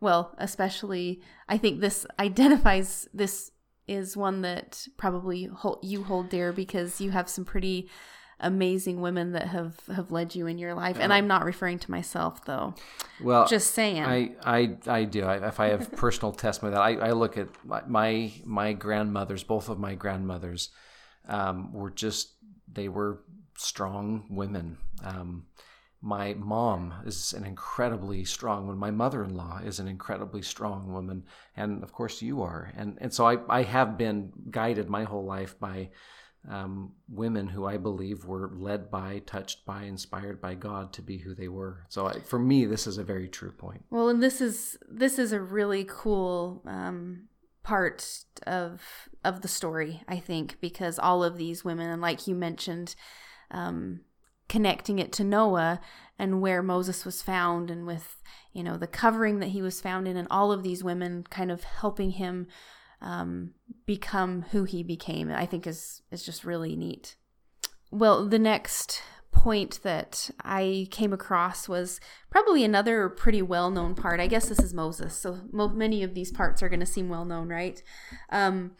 well, 0.00 0.34
especially, 0.38 1.20
I 1.48 1.58
think 1.58 1.80
this 1.80 2.06
identifies 2.18 3.08
this 3.14 3.52
is 3.90 4.16
one 4.16 4.42
that 4.42 4.86
probably 4.96 5.44
hold, 5.44 5.80
you 5.82 6.04
hold 6.04 6.28
dear 6.28 6.52
because 6.52 7.00
you 7.00 7.10
have 7.10 7.28
some 7.28 7.44
pretty 7.44 7.88
amazing 8.38 9.02
women 9.02 9.32
that 9.32 9.48
have 9.48 9.78
have 9.94 10.10
led 10.10 10.34
you 10.34 10.46
in 10.46 10.56
your 10.56 10.72
life 10.72 10.96
and 10.98 11.12
i'm 11.12 11.26
not 11.26 11.44
referring 11.44 11.78
to 11.78 11.90
myself 11.90 12.42
though 12.46 12.74
Well, 13.22 13.46
just 13.46 13.74
saying 13.74 14.02
I, 14.02 14.30
I, 14.42 14.76
I 14.86 15.04
do. 15.04 15.24
I, 15.24 15.46
if 15.46 15.60
I 15.60 15.66
have 15.68 15.92
personal 15.96 16.32
testimony, 16.32 16.74
that 16.74 16.80
I, 16.80 17.08
I 17.08 17.12
look 17.12 17.36
at 17.36 17.48
my, 17.64 17.82
my 17.86 18.32
my 18.46 18.72
grandmothers, 18.72 19.44
both 19.44 19.68
of 19.68 19.78
my 19.78 19.94
grandmothers, 19.94 20.70
um, 21.28 21.70
were 21.74 21.90
just 21.90 22.32
they 22.72 22.88
were 22.88 23.20
strong 23.58 24.24
women. 24.30 24.78
Um, 25.04 25.44
my 26.02 26.34
mom 26.34 26.94
is 27.04 27.32
an 27.34 27.44
incredibly 27.44 28.24
strong 28.24 28.66
woman. 28.66 28.78
My 28.78 28.90
mother-in-law 28.90 29.60
is 29.64 29.80
an 29.80 29.88
incredibly 29.88 30.42
strong 30.42 30.92
woman, 30.92 31.24
and 31.56 31.82
of 31.82 31.92
course 31.92 32.22
you 32.22 32.42
are. 32.42 32.72
And 32.76 32.96
and 33.00 33.12
so 33.12 33.26
I, 33.26 33.38
I 33.48 33.62
have 33.62 33.98
been 33.98 34.32
guided 34.50 34.88
my 34.88 35.04
whole 35.04 35.24
life 35.24 35.58
by 35.60 35.90
um, 36.48 36.92
women 37.08 37.48
who 37.48 37.66
I 37.66 37.76
believe 37.76 38.24
were 38.24 38.50
led 38.54 38.90
by, 38.90 39.20
touched 39.26 39.66
by, 39.66 39.82
inspired 39.82 40.40
by 40.40 40.54
God 40.54 40.92
to 40.94 41.02
be 41.02 41.18
who 41.18 41.34
they 41.34 41.48
were. 41.48 41.84
So 41.90 42.06
I, 42.06 42.20
for 42.20 42.38
me, 42.38 42.64
this 42.64 42.86
is 42.86 42.96
a 42.96 43.04
very 43.04 43.28
true 43.28 43.52
point. 43.52 43.84
Well, 43.90 44.08
and 44.08 44.22
this 44.22 44.40
is 44.40 44.78
this 44.88 45.18
is 45.18 45.32
a 45.32 45.40
really 45.40 45.86
cool 45.88 46.62
um, 46.66 47.28
part 47.62 48.24
of 48.46 48.80
of 49.22 49.42
the 49.42 49.48
story, 49.48 50.02
I 50.08 50.18
think, 50.18 50.60
because 50.60 50.98
all 50.98 51.22
of 51.22 51.36
these 51.36 51.62
women, 51.62 51.90
and 51.90 52.00
like 52.00 52.26
you 52.26 52.34
mentioned, 52.34 52.94
um, 53.50 54.00
connecting 54.50 54.98
it 54.98 55.12
to 55.12 55.22
Noah 55.22 55.80
and 56.18 56.42
where 56.42 56.60
Moses 56.60 57.04
was 57.04 57.22
found, 57.22 57.70
and 57.70 57.86
with 57.86 58.20
you 58.52 58.62
know 58.62 58.76
the 58.76 58.88
covering 58.88 59.38
that 59.38 59.50
he 59.50 59.62
was 59.62 59.80
found 59.80 60.06
in, 60.06 60.16
and 60.16 60.28
all 60.30 60.52
of 60.52 60.62
these 60.62 60.84
women 60.84 61.24
kind 61.30 61.50
of 61.50 61.62
helping 61.62 62.10
him 62.10 62.48
um, 63.00 63.54
become 63.86 64.42
who 64.50 64.64
he 64.64 64.82
became, 64.82 65.30
I 65.30 65.46
think 65.46 65.66
is 65.66 66.02
is 66.10 66.24
just 66.24 66.44
really 66.44 66.76
neat. 66.76 67.16
Well, 67.92 68.26
the 68.26 68.38
next 68.40 69.02
point 69.30 69.78
that 69.84 70.28
I 70.42 70.88
came 70.90 71.12
across 71.12 71.68
was 71.68 72.00
probably 72.28 72.64
another 72.64 73.08
pretty 73.08 73.42
well 73.42 73.70
known 73.70 73.94
part. 73.94 74.18
I 74.18 74.26
guess 74.26 74.48
this 74.48 74.58
is 74.58 74.74
Moses, 74.74 75.14
so 75.14 75.38
mo- 75.52 75.68
many 75.68 76.02
of 76.02 76.14
these 76.14 76.32
parts 76.32 76.60
are 76.60 76.68
going 76.68 76.80
to 76.80 76.86
seem 76.86 77.08
well 77.08 77.24
known, 77.24 77.48
right? 77.48 77.80
Um, 78.30 78.72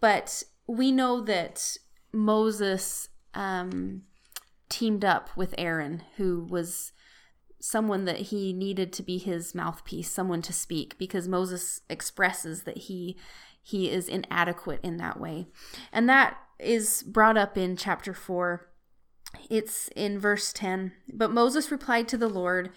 but 0.00 0.44
we 0.68 0.92
know 0.92 1.20
that 1.22 1.76
Moses 2.12 3.08
um, 3.34 4.02
teamed 4.68 5.04
up 5.04 5.36
with 5.36 5.54
Aaron, 5.58 6.02
who 6.16 6.46
was 6.48 6.92
someone 7.60 8.04
that 8.04 8.16
he 8.16 8.52
needed 8.52 8.92
to 8.92 9.02
be 9.02 9.18
his 9.18 9.54
mouthpiece, 9.54 10.10
someone 10.10 10.42
to 10.42 10.52
speak, 10.52 10.96
because 10.98 11.26
Moses 11.28 11.80
expresses 11.88 12.62
that 12.62 12.78
he 12.78 13.16
he 13.60 13.90
is 13.90 14.08
inadequate 14.08 14.80
in 14.82 14.96
that 14.96 15.20
way. 15.20 15.46
And 15.92 16.08
that 16.08 16.38
is 16.58 17.02
brought 17.02 17.36
up 17.36 17.58
in 17.58 17.76
chapter 17.76 18.14
4. 18.14 18.66
It's 19.50 19.88
in 19.88 20.18
verse 20.18 20.54
10. 20.54 20.92
But 21.12 21.32
Moses 21.32 21.70
replied 21.70 22.08
to 22.08 22.16
the 22.16 22.30
Lord, 22.30 22.70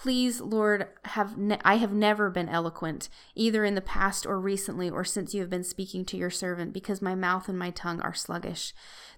Please, 0.00 0.40
Lord, 0.40 0.86
have 1.06 1.36
ne- 1.36 1.58
I 1.64 1.74
have 1.78 1.92
never 1.92 2.30
been 2.30 2.48
eloquent, 2.48 3.08
either 3.34 3.64
in 3.64 3.74
the 3.74 3.80
past 3.80 4.26
or 4.26 4.38
recently, 4.38 4.88
or 4.88 5.02
since 5.02 5.34
you 5.34 5.40
have 5.40 5.50
been 5.50 5.64
speaking 5.64 6.04
to 6.04 6.16
your 6.16 6.30
servant, 6.30 6.72
because 6.72 7.02
my 7.02 7.16
mouth 7.16 7.48
and 7.48 7.58
my 7.58 7.70
tongue 7.70 8.00
are 8.02 8.14
sluggish. 8.14 8.72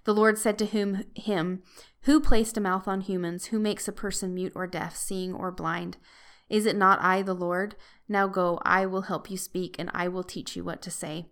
The 0.05 0.13
Lord 0.15 0.39
said 0.39 0.57
to 0.57 0.65
whom, 0.65 1.03
him, 1.15 1.61
Who 2.05 2.19
placed 2.19 2.57
a 2.57 2.61
mouth 2.61 2.87
on 2.87 3.01
humans? 3.01 3.45
Who 3.45 3.59
makes 3.59 3.87
a 3.87 3.91
person 3.91 4.33
mute 4.33 4.53
or 4.55 4.65
deaf, 4.65 4.95
seeing 4.95 5.35
or 5.35 5.51
blind? 5.51 5.97
Is 6.49 6.65
it 6.65 6.75
not 6.75 6.99
I, 6.99 7.21
the 7.21 7.35
Lord? 7.35 7.75
Now 8.09 8.25
go, 8.25 8.57
I 8.65 8.87
will 8.87 9.03
help 9.03 9.29
you 9.29 9.37
speak, 9.37 9.75
and 9.77 9.91
I 9.93 10.07
will 10.07 10.23
teach 10.23 10.55
you 10.55 10.63
what 10.63 10.81
to 10.81 10.89
say. 10.89 11.27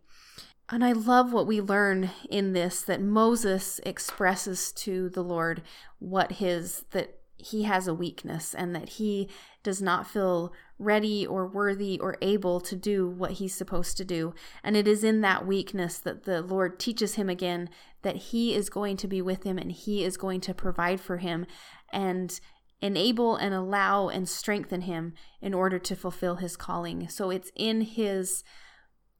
And 0.69 0.85
I 0.85 0.91
love 0.91 1.33
what 1.33 1.47
we 1.47 1.59
learn 1.59 2.12
in 2.29 2.53
this 2.53 2.83
that 2.83 3.01
Moses 3.01 3.79
expresses 3.83 4.71
to 4.73 5.09
the 5.09 5.23
Lord 5.23 5.63
what 5.97 6.33
his, 6.33 6.85
that 6.91 7.18
he 7.39 7.63
has 7.63 7.88
a 7.88 7.93
weakness 7.93 8.54
and 8.54 8.75
that 8.75 8.89
he 8.89 9.30
does 9.63 9.82
not 9.82 10.08
feel 10.08 10.54
ready 10.78 11.25
or 11.25 11.47
worthy 11.47 11.99
or 11.99 12.17
able 12.21 12.60
to 12.62 12.75
do 12.75 13.10
what 13.10 13.34
he's 13.34 13.54
supposed 13.54 13.97
to 13.97 14.06
do. 14.06 14.34
And 14.63 14.78
it 14.78 14.88
is 14.88 15.04
in 15.04 15.21
that 15.21 15.45
weakness 15.45 15.97
that 15.99 16.23
the 16.23 16.41
Lord 16.41 16.80
teaches 16.80 17.15
him 17.15 17.30
again 17.30 17.69
that 18.02 18.15
he 18.15 18.54
is 18.54 18.69
going 18.69 18.97
to 18.97 19.08
be 19.08 19.21
with 19.21 19.43
him 19.43 19.58
and 19.58 19.71
he 19.71 20.04
is 20.04 20.17
going 20.17 20.41
to 20.41 20.54
provide 20.54 21.02
for 21.02 21.17
him 21.17 21.45
and 21.91 22.39
enable 22.82 23.36
and 23.36 23.54
allow 23.54 24.08
and 24.08 24.28
strengthen 24.28 24.82
him 24.82 25.13
in 25.41 25.54
order 25.54 25.80
to 25.80 25.95
fulfill 25.95 26.36
his 26.36 26.56
calling. 26.56 27.10
So 27.10 27.30
it's 27.30 27.52
in 27.56 27.82
his 27.82 28.43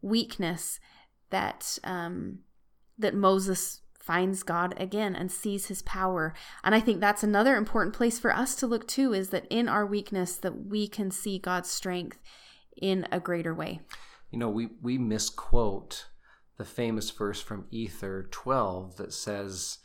weakness 0.02 0.80
that 1.30 1.78
um, 1.84 2.40
that 2.98 3.16
Moses 3.16 3.82
finds 4.10 4.42
God 4.42 4.74
again 4.76 5.16
and 5.16 5.32
sees 5.32 5.68
his 5.68 5.84
power. 5.84 6.34
And 6.64 6.74
I 6.74 6.80
think 6.80 7.00
that's 7.00 7.22
another 7.22 7.56
important 7.56 7.96
place 7.96 8.18
for 8.18 8.36
us 8.36 8.56
to 8.56 8.66
look 8.66 8.88
too 8.88 9.14
is 9.14 9.30
that 9.30 9.46
in 9.52 9.70
our 9.70 9.86
weakness 9.86 10.36
that 10.38 10.66
we 10.66 10.88
can 10.88 11.12
see 11.12 11.38
God's 11.38 11.70
strength 11.70 12.18
in 12.76 13.08
a 13.12 13.20
greater 13.20 13.54
way. 13.54 13.82
You 14.32 14.40
know, 14.40 14.50
we 14.50 14.70
we 14.82 14.98
misquote 14.98 16.08
the 16.58 16.66
famous 16.66 17.12
verse 17.12 17.40
from 17.40 17.68
Ether 17.70 18.28
12 18.32 18.98
that 18.98 19.14
says 19.14 19.78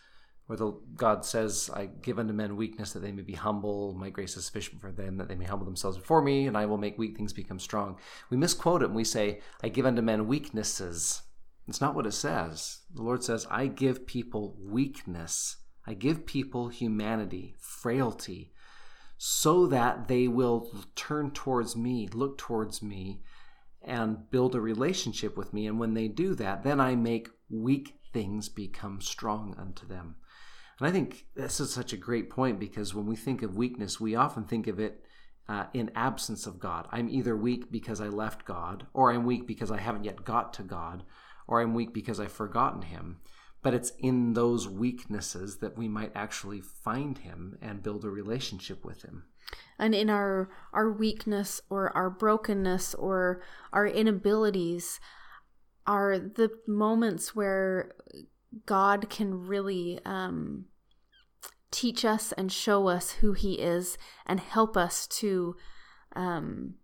where 0.46 0.56
the 0.56 0.72
God 0.96 1.26
says, 1.26 1.68
I 1.74 1.84
give 1.84 2.18
unto 2.18 2.32
men 2.32 2.56
weakness 2.56 2.94
that 2.94 3.00
they 3.00 3.12
may 3.12 3.20
be 3.20 3.34
humble. 3.34 3.92
My 3.92 4.08
grace 4.08 4.38
is 4.38 4.46
sufficient 4.46 4.80
for 4.80 4.90
them 4.90 5.18
that 5.18 5.28
they 5.28 5.34
may 5.34 5.44
humble 5.44 5.66
themselves 5.66 5.98
before 5.98 6.22
me, 6.22 6.46
and 6.46 6.56
I 6.56 6.64
will 6.64 6.78
make 6.78 6.96
weak 6.96 7.14
things 7.14 7.34
become 7.34 7.58
strong. 7.58 7.98
We 8.30 8.38
misquote 8.38 8.80
it 8.80 8.86
and 8.86 8.94
we 8.94 9.04
say, 9.04 9.42
I 9.62 9.68
give 9.68 9.84
unto 9.84 10.00
men 10.00 10.26
weaknesses. 10.26 11.20
It's 11.66 11.80
not 11.80 11.94
what 11.94 12.06
it 12.06 12.12
says. 12.12 12.80
The 12.94 13.02
Lord 13.02 13.24
says, 13.24 13.46
I 13.50 13.66
give 13.66 14.06
people 14.06 14.56
weakness. 14.60 15.56
I 15.86 15.94
give 15.94 16.26
people 16.26 16.68
humanity, 16.68 17.54
frailty, 17.58 18.52
so 19.16 19.66
that 19.66 20.08
they 20.08 20.28
will 20.28 20.70
turn 20.94 21.30
towards 21.30 21.76
me, 21.76 22.08
look 22.12 22.38
towards 22.38 22.82
me, 22.82 23.22
and 23.82 24.30
build 24.30 24.54
a 24.54 24.60
relationship 24.60 25.36
with 25.36 25.52
me. 25.52 25.66
And 25.66 25.78
when 25.78 25.94
they 25.94 26.08
do 26.08 26.34
that, 26.34 26.64
then 26.64 26.80
I 26.80 26.94
make 26.94 27.28
weak 27.50 27.94
things 28.12 28.48
become 28.48 29.00
strong 29.00 29.54
unto 29.58 29.86
them. 29.86 30.16
And 30.78 30.88
I 30.88 30.90
think 30.90 31.26
this 31.34 31.60
is 31.60 31.72
such 31.72 31.92
a 31.92 31.98
great 31.98 32.30
point 32.30 32.58
because 32.58 32.94
when 32.94 33.06
we 33.06 33.16
think 33.16 33.42
of 33.42 33.56
weakness, 33.56 34.00
we 34.00 34.14
often 34.14 34.44
think 34.44 34.66
of 34.66 34.80
it 34.80 35.04
uh, 35.48 35.66
in 35.74 35.90
absence 35.94 36.46
of 36.46 36.58
God. 36.58 36.88
I'm 36.90 37.08
either 37.08 37.36
weak 37.36 37.70
because 37.70 38.00
I 38.00 38.08
left 38.08 38.44
God, 38.44 38.86
or 38.94 39.12
I'm 39.12 39.24
weak 39.24 39.46
because 39.46 39.70
I 39.70 39.78
haven't 39.78 40.04
yet 40.04 40.24
got 40.24 40.54
to 40.54 40.62
God, 40.62 41.04
or 41.46 41.60
I'm 41.60 41.74
weak 41.74 41.92
because 41.92 42.20
I've 42.20 42.32
forgotten 42.32 42.82
Him. 42.82 43.20
But 43.62 43.74
it's 43.74 43.92
in 43.98 44.34
those 44.34 44.68
weaknesses 44.68 45.58
that 45.58 45.76
we 45.78 45.88
might 45.88 46.12
actually 46.14 46.60
find 46.60 47.16
Him 47.18 47.58
and 47.62 47.82
build 47.82 48.04
a 48.04 48.10
relationship 48.10 48.84
with 48.84 49.02
Him. 49.02 49.24
And 49.78 49.94
in 49.94 50.10
our 50.10 50.50
our 50.72 50.90
weakness 50.90 51.60
or 51.70 51.94
our 51.96 52.10
brokenness 52.10 52.94
or 52.94 53.42
our 53.72 53.86
inabilities 53.86 55.00
are 55.86 56.18
the 56.18 56.50
moments 56.66 57.34
where 57.34 57.92
God 58.66 59.10
can 59.10 59.46
really 59.46 60.00
um, 60.04 60.66
teach 61.70 62.04
us 62.04 62.32
and 62.32 62.52
show 62.52 62.86
us 62.86 63.12
who 63.12 63.32
He 63.32 63.54
is 63.54 63.98
and 64.26 64.40
help 64.40 64.76
us 64.76 65.06
to. 65.08 65.56
Um, 66.16 66.74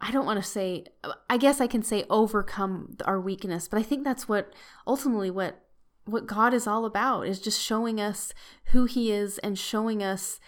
I 0.00 0.10
don't 0.10 0.26
want 0.26 0.42
to 0.42 0.48
say, 0.48 0.84
I 1.30 1.36
guess 1.36 1.60
I 1.60 1.66
can 1.66 1.82
say 1.82 2.04
overcome 2.10 2.96
our 3.04 3.20
weakness, 3.20 3.68
but 3.68 3.78
I 3.78 3.82
think 3.82 4.04
that's 4.04 4.28
what 4.28 4.52
ultimately 4.86 5.30
what 5.30 5.60
what 6.06 6.26
God 6.26 6.52
is 6.52 6.66
all 6.66 6.84
about 6.84 7.26
is 7.26 7.40
just 7.40 7.62
showing 7.62 7.98
us 7.98 8.34
who 8.66 8.84
He 8.84 9.10
is 9.10 9.38
and 9.38 9.58
showing 9.58 10.02
us 10.02 10.38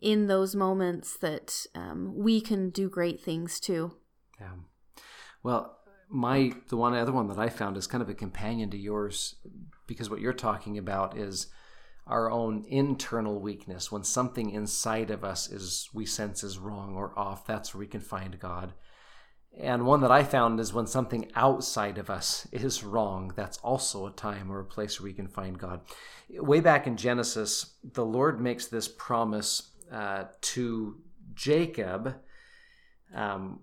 in 0.00 0.26
those 0.26 0.56
moments 0.56 1.16
that 1.18 1.66
um, 1.74 2.14
we 2.16 2.40
can 2.40 2.70
do 2.70 2.88
great 2.88 3.20
things 3.20 3.60
too. 3.60 3.94
Yeah. 4.40 4.52
Well, 5.42 5.78
my 6.08 6.52
the 6.68 6.76
one 6.76 6.94
other 6.94 7.12
one 7.12 7.28
that 7.28 7.38
I 7.38 7.48
found 7.48 7.76
is 7.76 7.86
kind 7.86 8.02
of 8.02 8.08
a 8.08 8.14
companion 8.14 8.70
to 8.70 8.76
yours 8.78 9.36
because 9.86 10.10
what 10.10 10.20
you're 10.20 10.32
talking 10.32 10.78
about 10.78 11.16
is 11.16 11.48
our 12.06 12.30
own 12.30 12.64
internal 12.68 13.40
weakness 13.40 13.90
when 13.90 14.04
something 14.04 14.50
inside 14.50 15.10
of 15.10 15.24
us 15.24 15.50
is 15.50 15.88
we 15.94 16.04
sense 16.04 16.42
is 16.42 16.58
wrong 16.58 16.96
or 16.96 17.16
off 17.18 17.46
that's 17.46 17.72
where 17.72 17.78
we 17.78 17.86
can 17.86 18.00
find 18.00 18.38
god 18.40 18.74
and 19.58 19.86
one 19.86 20.00
that 20.00 20.10
i 20.10 20.22
found 20.22 20.58
is 20.58 20.72
when 20.72 20.86
something 20.86 21.30
outside 21.34 21.98
of 21.98 22.10
us 22.10 22.46
is 22.52 22.82
wrong 22.82 23.32
that's 23.36 23.58
also 23.58 24.06
a 24.06 24.12
time 24.12 24.50
or 24.50 24.60
a 24.60 24.64
place 24.64 25.00
where 25.00 25.04
we 25.04 25.12
can 25.12 25.28
find 25.28 25.58
god 25.58 25.80
way 26.30 26.60
back 26.60 26.86
in 26.86 26.96
genesis 26.96 27.74
the 27.92 28.04
lord 28.04 28.40
makes 28.40 28.66
this 28.66 28.88
promise 28.88 29.70
uh, 29.92 30.24
to 30.40 30.96
jacob 31.34 32.14
um, 33.14 33.60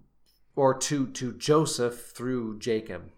or 0.55 0.73
to 0.73 1.07
to 1.07 1.33
joseph 1.33 2.11
through 2.11 2.59
jacob 2.59 3.09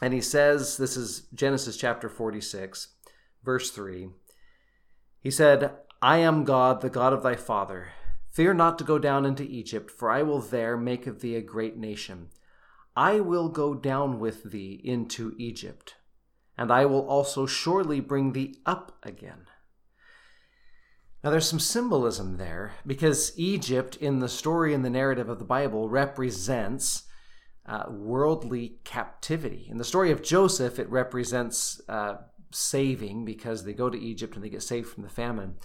and 0.00 0.14
he 0.14 0.20
says, 0.20 0.76
this 0.76 0.96
is 0.96 1.26
Genesis 1.34 1.76
chapter 1.76 2.08
46, 2.08 2.88
verse 3.44 3.70
3. 3.70 4.08
He 5.20 5.30
said, 5.30 5.72
I 6.00 6.18
am 6.18 6.44
God, 6.44 6.80
the 6.80 6.88
God 6.88 7.12
of 7.12 7.22
thy 7.22 7.36
father. 7.36 7.88
Fear 8.30 8.54
not 8.54 8.78
to 8.78 8.84
go 8.84 8.98
down 8.98 9.26
into 9.26 9.42
Egypt, 9.42 9.90
for 9.90 10.10
I 10.10 10.22
will 10.22 10.40
there 10.40 10.76
make 10.76 11.06
of 11.06 11.20
thee 11.20 11.34
a 11.34 11.42
great 11.42 11.76
nation. 11.76 12.28
I 12.96 13.20
will 13.20 13.48
go 13.48 13.74
down 13.74 14.20
with 14.20 14.50
thee 14.50 14.80
into 14.84 15.34
Egypt, 15.36 15.96
and 16.56 16.70
I 16.70 16.86
will 16.86 17.06
also 17.06 17.46
surely 17.46 18.00
bring 18.00 18.32
thee 18.32 18.56
up 18.64 18.98
again. 19.02 19.46
Now, 21.22 21.30
there's 21.30 21.48
some 21.48 21.60
symbolism 21.60 22.38
there 22.38 22.72
because 22.86 23.38
Egypt, 23.38 23.96
in 23.96 24.20
the 24.20 24.28
story 24.28 24.72
and 24.72 24.84
the 24.84 24.90
narrative 24.90 25.28
of 25.28 25.38
the 25.38 25.44
Bible, 25.44 25.88
represents 25.88 27.02
uh, 27.66 27.84
worldly 27.90 28.78
captivity. 28.84 29.66
In 29.70 29.76
the 29.76 29.84
story 29.84 30.10
of 30.10 30.22
Joseph, 30.22 30.78
it 30.78 30.88
represents 30.88 31.80
uh, 31.88 32.16
saving 32.52 33.24
because 33.24 33.64
they 33.64 33.74
go 33.74 33.90
to 33.90 34.00
Egypt 34.00 34.34
and 34.34 34.44
they 34.44 34.48
get 34.48 34.62
saved 34.62 34.88
from 34.88 35.02
the 35.02 35.10
famine. 35.10 35.56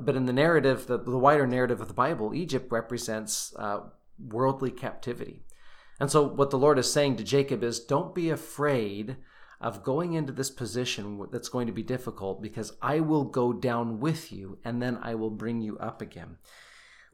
But 0.00 0.16
in 0.16 0.26
the 0.26 0.32
narrative, 0.32 0.86
the, 0.86 0.98
the, 0.98 1.18
wider 1.18 1.46
narrative 1.46 1.80
of 1.80 1.88
the 1.88 1.94
Bible, 1.94 2.34
Egypt 2.34 2.70
represents 2.70 3.54
uh, 3.56 3.80
worldly 4.18 4.70
captivity. 4.70 5.42
And 5.98 6.10
so, 6.10 6.22
what 6.22 6.50
the 6.50 6.58
Lord 6.58 6.78
is 6.78 6.90
saying 6.90 7.16
to 7.16 7.24
Jacob 7.24 7.62
is 7.62 7.80
don't 7.80 8.14
be 8.14 8.30
afraid 8.30 9.16
of 9.60 9.84
going 9.84 10.14
into 10.14 10.32
this 10.32 10.50
position 10.50 11.26
that's 11.30 11.48
going 11.48 11.66
to 11.66 11.72
be 11.72 11.82
difficult 11.82 12.42
because 12.42 12.72
I 12.82 13.00
will 13.00 13.24
go 13.24 13.52
down 13.52 14.00
with 14.00 14.32
you 14.32 14.58
and 14.64 14.82
then 14.82 14.98
I 15.02 15.14
will 15.14 15.30
bring 15.30 15.60
you 15.60 15.78
up 15.78 16.02
again. 16.02 16.38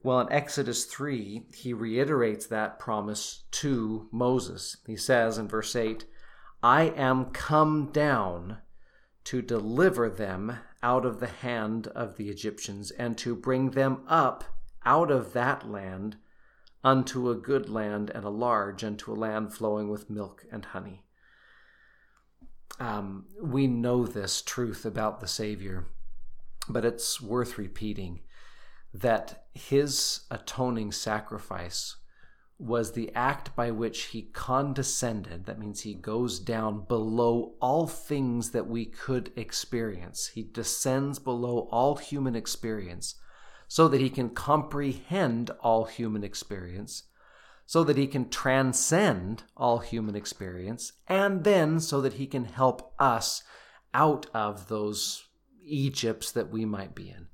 Well, 0.02 0.20
in 0.20 0.32
Exodus 0.32 0.84
3, 0.84 1.46
he 1.54 1.72
reiterates 1.72 2.46
that 2.46 2.78
promise 2.78 3.44
to 3.50 4.08
Moses. 4.12 4.78
He 4.86 4.96
says 4.96 5.36
in 5.36 5.48
verse 5.48 5.74
8, 5.74 6.04
I 6.62 6.84
am 6.84 7.26
come 7.26 7.90
down 7.92 8.58
to 9.28 9.42
deliver 9.42 10.08
them 10.08 10.58
out 10.82 11.04
of 11.04 11.20
the 11.20 11.26
hand 11.26 11.86
of 11.88 12.16
the 12.16 12.30
Egyptians 12.30 12.90
and 12.92 13.18
to 13.18 13.36
bring 13.36 13.72
them 13.72 14.00
up 14.08 14.42
out 14.86 15.10
of 15.10 15.34
that 15.34 15.68
land 15.68 16.16
unto 16.82 17.28
a 17.28 17.34
good 17.34 17.68
land 17.68 18.10
and 18.14 18.24
a 18.24 18.30
large, 18.30 18.82
unto 18.82 19.12
a 19.12 19.14
land 19.14 19.52
flowing 19.52 19.90
with 19.90 20.08
milk 20.08 20.46
and 20.50 20.64
honey. 20.64 21.04
Um, 22.80 23.26
we 23.42 23.66
know 23.66 24.06
this 24.06 24.40
truth 24.40 24.86
about 24.86 25.20
the 25.20 25.28
Savior, 25.28 25.88
but 26.66 26.86
it's 26.86 27.20
worth 27.20 27.58
repeating 27.58 28.20
that 28.94 29.44
his 29.52 30.20
atoning 30.30 30.90
sacrifice 30.90 31.96
was 32.58 32.92
the 32.92 33.12
act 33.14 33.54
by 33.54 33.70
which 33.70 34.06
he 34.06 34.22
condescended. 34.22 35.46
That 35.46 35.60
means 35.60 35.80
he 35.80 35.94
goes 35.94 36.40
down 36.40 36.84
below 36.88 37.54
all 37.60 37.86
things 37.86 38.50
that 38.50 38.66
we 38.66 38.84
could 38.84 39.30
experience. 39.36 40.32
He 40.34 40.42
descends 40.42 41.20
below 41.20 41.68
all 41.70 41.96
human 41.96 42.34
experience 42.34 43.14
so 43.68 43.86
that 43.88 44.00
he 44.00 44.10
can 44.10 44.30
comprehend 44.30 45.50
all 45.60 45.84
human 45.84 46.24
experience, 46.24 47.04
so 47.66 47.84
that 47.84 47.98
he 47.98 48.06
can 48.06 48.28
transcend 48.28 49.44
all 49.56 49.78
human 49.78 50.16
experience, 50.16 50.92
and 51.06 51.44
then 51.44 51.78
so 51.78 52.00
that 52.00 52.14
he 52.14 52.26
can 52.26 52.46
help 52.46 52.94
us 52.98 53.42
out 53.94 54.26
of 54.34 54.68
those 54.68 55.26
Egypts 55.62 56.32
that 56.32 56.50
we 56.50 56.64
might 56.64 56.94
be 56.94 57.10
in. 57.10 57.28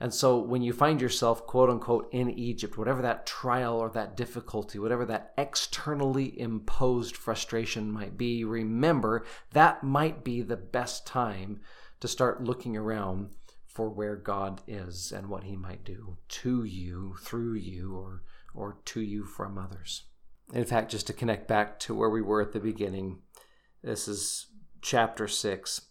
And 0.00 0.14
so 0.14 0.38
when 0.38 0.62
you 0.62 0.72
find 0.72 1.00
yourself, 1.00 1.46
quote 1.46 1.70
unquote, 1.70 2.08
in 2.12 2.30
Egypt, 2.30 2.78
whatever 2.78 3.02
that 3.02 3.26
trial 3.26 3.78
or 3.78 3.90
that 3.90 4.16
difficulty, 4.16 4.78
whatever 4.78 5.04
that 5.06 5.32
externally 5.36 6.38
imposed 6.38 7.16
frustration 7.16 7.90
might 7.90 8.16
be, 8.16 8.44
remember 8.44 9.24
that 9.52 9.82
might 9.82 10.22
be 10.22 10.40
the 10.40 10.56
best 10.56 11.06
time 11.06 11.60
to 12.00 12.06
start 12.06 12.44
looking 12.44 12.76
around 12.76 13.30
for 13.66 13.88
where 13.88 14.16
God 14.16 14.60
is 14.66 15.12
and 15.12 15.28
what 15.28 15.44
he 15.44 15.56
might 15.56 15.84
do 15.84 16.16
to 16.28 16.64
you, 16.64 17.16
through 17.20 17.54
you, 17.54 17.96
or, 17.96 18.22
or 18.54 18.78
to 18.86 19.00
you 19.00 19.24
from 19.24 19.58
others. 19.58 20.04
In 20.52 20.64
fact, 20.64 20.90
just 20.90 21.06
to 21.08 21.12
connect 21.12 21.46
back 21.46 21.78
to 21.80 21.94
where 21.94 22.10
we 22.10 22.22
were 22.22 22.40
at 22.40 22.52
the 22.52 22.60
beginning, 22.60 23.18
this 23.82 24.08
is 24.08 24.46
chapter 24.80 25.28
6. 25.28 25.87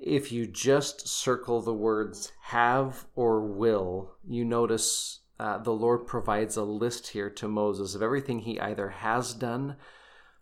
If 0.00 0.32
you 0.32 0.46
just 0.46 1.06
circle 1.06 1.60
the 1.60 1.74
words 1.74 2.32
have 2.44 3.06
or 3.14 3.42
will, 3.42 4.14
you 4.26 4.46
notice 4.46 5.20
uh, 5.38 5.58
the 5.58 5.72
Lord 5.72 6.06
provides 6.06 6.56
a 6.56 6.64
list 6.64 7.08
here 7.08 7.28
to 7.30 7.48
Moses 7.48 7.94
of 7.94 8.02
everything 8.02 8.40
he 8.40 8.58
either 8.58 8.88
has 8.88 9.34
done 9.34 9.76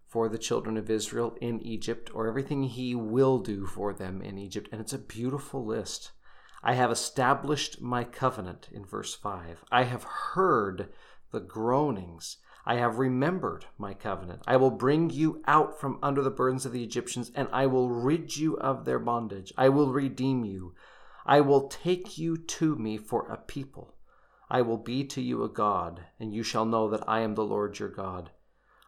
for 0.06 0.28
the 0.28 0.38
children 0.38 0.76
of 0.76 0.88
Israel 0.88 1.36
in 1.40 1.60
Egypt 1.60 2.08
or 2.14 2.28
everything 2.28 2.64
he 2.64 2.94
will 2.94 3.38
do 3.38 3.66
for 3.66 3.92
them 3.92 4.22
in 4.22 4.38
Egypt. 4.38 4.68
And 4.70 4.80
it's 4.80 4.92
a 4.92 4.98
beautiful 4.98 5.64
list. 5.64 6.12
I 6.62 6.74
have 6.74 6.90
established 6.92 7.80
my 7.80 8.04
covenant 8.04 8.68
in 8.72 8.84
verse 8.84 9.14
5. 9.14 9.64
I 9.72 9.84
have 9.84 10.04
heard 10.04 10.88
the 11.32 11.40
groanings. 11.40 12.38
I 12.68 12.74
have 12.74 12.98
remembered 12.98 13.64
my 13.78 13.94
covenant. 13.94 14.42
I 14.46 14.58
will 14.58 14.70
bring 14.70 15.08
you 15.08 15.42
out 15.46 15.80
from 15.80 15.98
under 16.02 16.22
the 16.22 16.28
burdens 16.28 16.66
of 16.66 16.72
the 16.72 16.84
Egyptians, 16.84 17.32
and 17.34 17.48
I 17.50 17.64
will 17.64 17.88
rid 17.88 18.36
you 18.36 18.58
of 18.58 18.84
their 18.84 18.98
bondage. 18.98 19.54
I 19.56 19.70
will 19.70 19.90
redeem 19.90 20.44
you. 20.44 20.74
I 21.24 21.40
will 21.40 21.68
take 21.68 22.18
you 22.18 22.36
to 22.36 22.76
me 22.76 22.98
for 22.98 23.26
a 23.30 23.38
people. 23.38 23.94
I 24.50 24.60
will 24.60 24.76
be 24.76 25.02
to 25.04 25.22
you 25.22 25.42
a 25.44 25.48
God, 25.48 26.02
and 26.20 26.34
you 26.34 26.42
shall 26.42 26.66
know 26.66 26.90
that 26.90 27.08
I 27.08 27.20
am 27.20 27.36
the 27.36 27.44
Lord 27.44 27.78
your 27.78 27.88
God. 27.88 28.32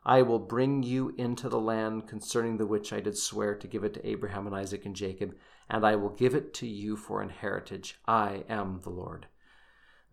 I 0.05 0.21
will 0.21 0.39
bring 0.39 0.83
you 0.83 1.15
into 1.17 1.49
the 1.49 1.61
land 1.61 2.07
concerning 2.07 2.59
the 2.59 2.67
which 2.67 2.93
I 2.93 3.01
did 3.01 3.17
swear 3.17 3.55
to 3.55 3.67
give 3.67 3.83
it 3.83 3.95
to 3.95 4.07
Abraham 4.07 4.47
and 4.47 4.55
Isaac 4.55 4.85
and 4.85 4.95
Jacob, 4.95 5.35
and 5.71 5.87
I 5.87 5.97
will 5.97 6.11
give 6.11 6.35
it 6.35 6.53
to 6.55 6.67
you 6.67 6.99
for 6.99 7.23
an 7.23 7.31
heritage. 7.31 7.99
I 8.07 8.45
am 8.47 8.81
the 8.83 8.91
Lord. 8.91 9.25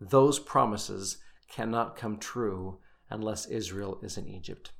Those 0.00 0.38
promises 0.38 1.18
cannot 1.50 1.96
come 1.96 2.16
true 2.16 2.78
unless 3.10 3.46
Israel 3.46 3.98
is 4.02 4.16
in 4.16 4.28
Egypt. 4.28 4.72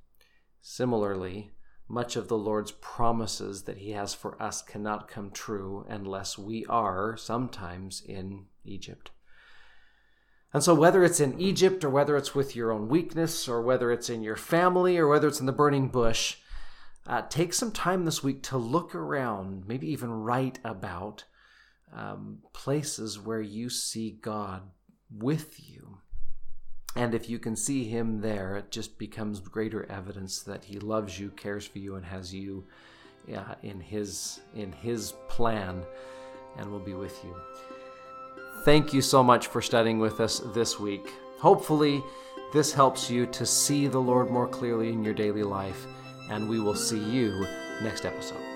Similarly, 0.61 1.51
much 1.88 2.17
of 2.17 2.29
the 2.29 2.37
Lord's 2.37 2.73
promises 2.73 3.62
that 3.62 3.79
He 3.79 3.93
has 3.93 4.14
for 4.14 4.41
us 4.43 4.61
cannot 4.61 5.09
come 5.09 5.31
true 5.31 5.87
unless 5.88 6.37
we 6.37 6.67
are 6.67 7.17
sometimes 7.17 8.03
in 8.05 8.47
Egypt. 8.64 9.11
And 10.53 10.62
so, 10.62 10.75
whether 10.75 11.05
it's 11.05 11.21
in 11.21 11.41
Egypt 11.41 11.85
or 11.85 11.91
whether 11.91 12.17
it's 12.17 12.35
with 12.35 12.57
your 12.57 12.73
own 12.73 12.88
weakness 12.88 13.49
or 13.49 13.62
whether 13.62 13.91
it's 13.91 14.11
in 14.11 14.23
your 14.23 14.37
family 14.37 14.99
or 14.99 15.07
whether 15.07 15.29
it's 15.29 15.41
in 15.41 15.47
the 15.47 15.53
burning 15.53 15.88
bush, 15.88 16.37
uh, 17.07 17.23
take 17.29 17.53
some 17.55 17.73
time 17.73 18.05
this 18.05 18.23
week 18.23 18.43
to 18.45 18.59
look 18.59 18.95
around, 18.95 19.67
maybe 19.67 19.91
even 19.91 20.11
write 20.11 20.59
about 20.64 21.25
um, 21.95 22.41
places 22.53 23.19
where 23.19 23.41
you 23.41 23.71
see 23.71 24.11
God 24.11 24.62
with 25.11 25.59
you. 25.59 25.99
And 26.99 27.15
if 27.15 27.31
you 27.31 27.39
can 27.39 27.55
see 27.55 27.85
Him 27.85 28.21
there, 28.21 28.57
it 28.57 28.73
just 28.73 28.99
becomes 28.99 29.39
greater 29.39 29.87
evidence 29.89 30.41
that 30.41 30.65
He 30.65 30.81
loves 30.81 31.19
you, 31.19 31.31
cares 31.31 31.65
for 31.65 31.79
you, 31.79 31.95
and 31.95 32.05
has 32.05 32.35
you 32.35 32.65
uh, 33.33 33.55
in 33.63 33.79
His 33.81 34.41
in 34.57 34.73
His 34.73 35.13
plan, 35.29 35.85
and 36.57 36.73
will 36.73 36.81
be 36.81 36.95
with 36.95 37.17
you. 37.23 37.37
Thank 38.65 38.93
you 38.93 39.01
so 39.01 39.23
much 39.23 39.47
for 39.47 39.63
studying 39.63 40.01
with 40.01 40.19
us 40.19 40.41
this 40.55 40.81
week. 40.81 41.13
Hopefully, 41.39 42.03
this 42.53 42.73
helps 42.73 43.09
you 43.09 43.27
to 43.27 43.47
see 43.47 43.87
the 43.87 44.01
Lord 44.01 44.29
more 44.29 44.49
clearly 44.49 44.89
in 44.89 45.05
your 45.05 45.15
daily 45.15 45.45
life, 45.45 45.87
and 46.31 46.49
we 46.49 46.59
will 46.59 46.75
see 46.75 46.99
you 46.99 47.47
next 47.81 48.05
episode. 48.05 48.48